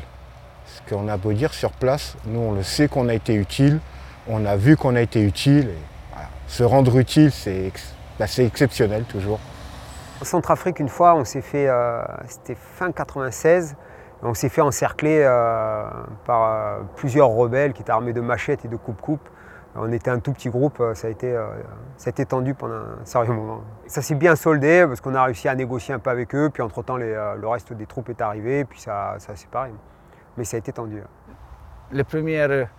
Ce 0.68 0.88
qu'on 0.88 1.08
a 1.08 1.18
beau 1.18 1.34
dire 1.34 1.54
sur 1.56 1.72
place, 1.72 2.15
nous 2.28 2.39
on 2.39 2.54
le 2.54 2.62
sait 2.62 2.88
qu'on 2.88 3.10
a 3.10 3.15
été 3.15 3.34
utile, 3.34 3.80
on 4.28 4.46
a 4.46 4.56
vu 4.56 4.78
qu'on 4.78 4.96
a 4.96 5.02
été 5.02 5.22
utile. 5.22 5.72
Se 6.48 6.62
rendre 6.62 6.96
utile, 7.00 7.32
c'est 7.32 7.65
ex- 7.65 7.96
bah, 8.20 8.28
exceptionnel 8.38 9.06
toujours. 9.06 9.39
En 10.21 10.23
Centrafrique, 10.23 10.80
une 10.80 10.88
fois, 10.88 11.13
on 11.15 11.25
s'est 11.25 11.41
fait, 11.41 11.67
euh, 11.67 12.01
c'était 12.28 12.56
fin 12.56 12.91
96, 12.91 13.75
on 14.23 14.34
s'est 14.34 14.47
fait 14.47 14.62
encercler 14.62 15.21
euh, 15.21 15.89
par 16.25 16.43
euh, 16.43 16.80
plusieurs 16.95 17.28
rebelles 17.30 17.73
qui 17.73 17.82
étaient 17.82 17.91
armés 17.91 18.13
de 18.13 18.21
machettes 18.21 18.63
et 18.63 18.69
de 18.69 18.78
coupe-coupe. 18.78 19.28
On 19.75 19.91
était 19.91 20.10
un 20.10 20.19
tout 20.19 20.32
petit 20.32 20.49
groupe, 20.49 20.82
ça 20.93 21.08
a 21.08 21.10
été, 21.10 21.34
ça 21.97 22.08
a 22.08 22.10
été 22.10 22.25
tendu 22.25 22.54
pendant 22.54 22.75
un 22.75 23.04
sérieux 23.04 23.34
moment. 23.34 23.60
Ça 23.88 24.01
s'est 24.01 24.15
bien 24.15 24.38
soldé 24.38 24.86
parce 24.88 25.01
qu'on 25.01 25.13
a 25.15 25.23
réussi 25.25 25.49
à 25.49 25.56
négocier 25.56 25.93
un 25.93 25.99
peu 25.99 26.10
avec 26.12 26.34
eux, 26.34 26.49
puis 26.49 26.63
entre-temps, 26.63 26.95
le 26.95 27.45
reste 27.45 27.73
des 27.73 27.86
troupes 27.86 28.08
est 28.10 28.21
arrivé, 28.21 28.63
puis 28.63 28.80
ça, 28.80 29.15
ça 29.17 29.36
s'est 29.36 29.41
séparé. 29.41 29.73
Mais 30.38 30.45
ça 30.45 30.56
a 30.56 30.60
été 30.60 30.71
tendu. 30.71 31.04
Les 31.91 32.06
premières 32.06 32.69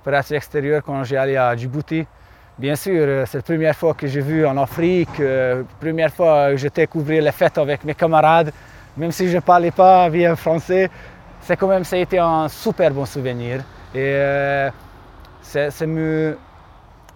opérations 0.00 0.34
extérieures 0.34 0.82
quand 0.82 1.04
j'ai 1.04 1.18
allé 1.18 1.36
à 1.36 1.54
Djibouti, 1.54 2.08
bien 2.58 2.76
sûr, 2.76 2.94
euh, 3.06 3.24
c'est 3.26 3.38
la 3.38 3.42
première 3.42 3.74
fois 3.76 3.94
que 3.94 4.06
j'ai 4.06 4.20
vu 4.20 4.46
en 4.46 4.56
Afrique, 4.56 5.20
euh, 5.20 5.62
première 5.80 6.12
fois 6.12 6.50
que 6.50 6.56
j'étais 6.56 6.86
couvrir 6.86 7.22
les 7.22 7.32
fêtes 7.32 7.58
avec 7.58 7.84
mes 7.84 7.94
camarades, 7.94 8.52
même 8.96 9.12
si 9.12 9.28
je 9.28 9.36
ne 9.36 9.40
parlais 9.40 9.70
pas 9.70 10.08
bien 10.10 10.36
français, 10.36 10.90
c'est 11.40 11.56
quand 11.56 11.68
même, 11.68 11.84
ça 11.84 11.96
a 11.96 11.98
été 12.00 12.18
un 12.18 12.48
super 12.48 12.90
bon 12.90 13.04
souvenir. 13.04 13.60
Et 13.94 14.12
euh, 14.14 14.70
c'est 15.42 15.70
c'est 15.70 15.86
me, 15.86 16.36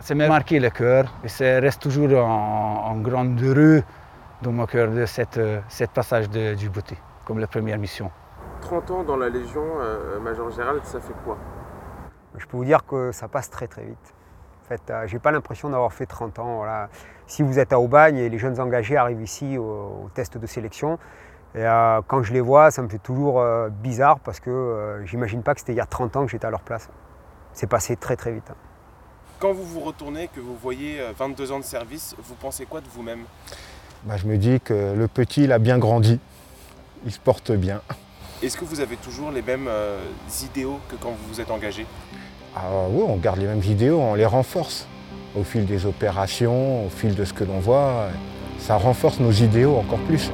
ça 0.00 0.14
m'a 0.14 0.29
marqué 0.29 0.61
le 0.61 0.70
cœur 0.70 1.05
et 1.24 1.29
ça 1.29 1.44
reste 1.61 1.83
toujours 1.83 2.24
en, 2.24 2.87
en 2.90 2.96
grande 3.00 3.40
heureux 3.42 3.83
dans 4.42 4.53
mon 4.53 4.66
cœur 4.66 4.90
de 4.90 5.05
cette, 5.07 5.37
euh, 5.38 5.61
cette 5.68 5.90
passage 5.90 6.31
de 6.31 6.55
Djibouti, 6.55 6.96
comme 7.24 7.38
la 7.38 7.46
première 7.46 7.79
mission. 7.79 8.11
30 8.62 8.90
ans 8.90 9.03
dans 9.05 9.16
la 9.16 9.29
Légion, 9.29 9.64
euh, 9.81 10.20
Major 10.20 10.50
Gérald, 10.50 10.85
ça 10.85 11.00
fait 11.00 11.14
quoi? 11.24 11.37
Je 12.37 12.46
peux 12.46 12.57
vous 12.57 12.64
dire 12.64 12.85
que 12.87 13.12
ça 13.12 13.29
passe 13.29 13.50
très 13.50 13.66
très 13.66 13.85
vite. 13.85 14.14
Fait, 14.71 14.81
euh, 14.91 15.05
j'ai 15.09 15.19
pas 15.19 15.33
l'impression 15.33 15.69
d'avoir 15.69 15.93
fait 15.93 16.07
30 16.07 16.39
ans. 16.39 16.57
Voilà. 16.59 16.91
Si 17.27 17.43
vous 17.43 17.59
êtes 17.59 17.73
à 17.73 17.81
Aubagne 17.81 18.19
et 18.19 18.29
les 18.29 18.39
jeunes 18.39 18.61
engagés 18.61 18.97
arrivent 18.97 19.21
ici 19.21 19.59
au, 19.59 19.65
au 20.05 20.11
test 20.15 20.39
de 20.39 20.47
sélection, 20.47 20.97
et, 21.57 21.65
euh, 21.65 22.01
quand 22.07 22.23
je 22.23 22.33
les 22.33 22.41
vois, 22.41 22.71
ça 22.71 22.81
me 22.81 22.89
fait 22.89 23.01
toujours 23.01 23.41
euh, 23.41 23.69
bizarre 23.69 24.21
parce 24.21 24.39
que 24.39 24.49
euh, 24.49 25.05
j'imagine 25.07 25.43
pas 25.43 25.55
que 25.55 25.61
c'était 25.61 25.73
il 25.73 25.79
y 25.79 25.81
a 25.81 25.87
30 25.87 26.15
ans 26.15 26.25
que 26.25 26.31
j'étais 26.31 26.47
à 26.47 26.51
leur 26.51 26.61
place. 26.61 26.89
C'est 27.53 27.67
passé 27.67 27.97
très 27.97 28.15
très 28.15 28.31
vite. 28.31 28.53
Quand 29.41 29.53
vous 29.53 29.65
vous 29.65 29.81
retournez, 29.81 30.29
que 30.29 30.39
vous 30.39 30.55
voyez 30.55 31.01
euh, 31.01 31.13
22 31.19 31.51
ans 31.51 31.59
de 31.59 31.65
service, 31.65 32.15
vous 32.23 32.37
pensez 32.37 32.65
quoi 32.65 32.81
de 32.81 32.89
vous-même? 32.95 33.25
Bah, 34.05 34.19
je 34.19 34.27
me 34.29 34.37
dis 34.37 34.61
que 34.61 34.95
le 34.97 35.09
petit, 35.09 35.43
il 35.45 35.53
a 35.53 35.59
bien 35.59 35.79
grandi, 35.79 36.21
il 37.05 37.11
se 37.11 37.19
porte 37.19 37.51
bien. 37.51 37.81
Est-ce 38.41 38.57
que 38.57 38.65
vous 38.65 38.79
avez 38.79 38.97
toujours 38.97 39.33
les 39.33 39.43
mêmes 39.43 39.67
euh, 39.69 39.99
idéaux 40.45 40.79
que 40.89 40.95
quand 40.95 41.11
vous 41.11 41.27
vous 41.29 41.41
êtes 41.41 41.51
engagé? 41.51 41.87
Ah 42.55 42.89
oui, 42.91 43.05
on 43.07 43.17
garde 43.17 43.39
les 43.39 43.47
mêmes 43.47 43.61
vidéos, 43.61 44.01
on 44.01 44.15
les 44.15 44.27
renforce. 44.27 44.87
Au 45.39 45.45
fil 45.45 45.65
des 45.67 45.87
opérations, 45.87 46.87
au 46.87 46.89
fil 46.89 47.15
de 47.15 47.25
ce 47.25 47.33
que 47.33 47.45
l'on 47.45 47.61
voit, 47.61 48.09
ça 48.59 48.77
renforce 48.77 49.21
nos 49.21 49.31
idéaux 49.31 49.77
encore 49.77 50.01
plus. 50.01 50.31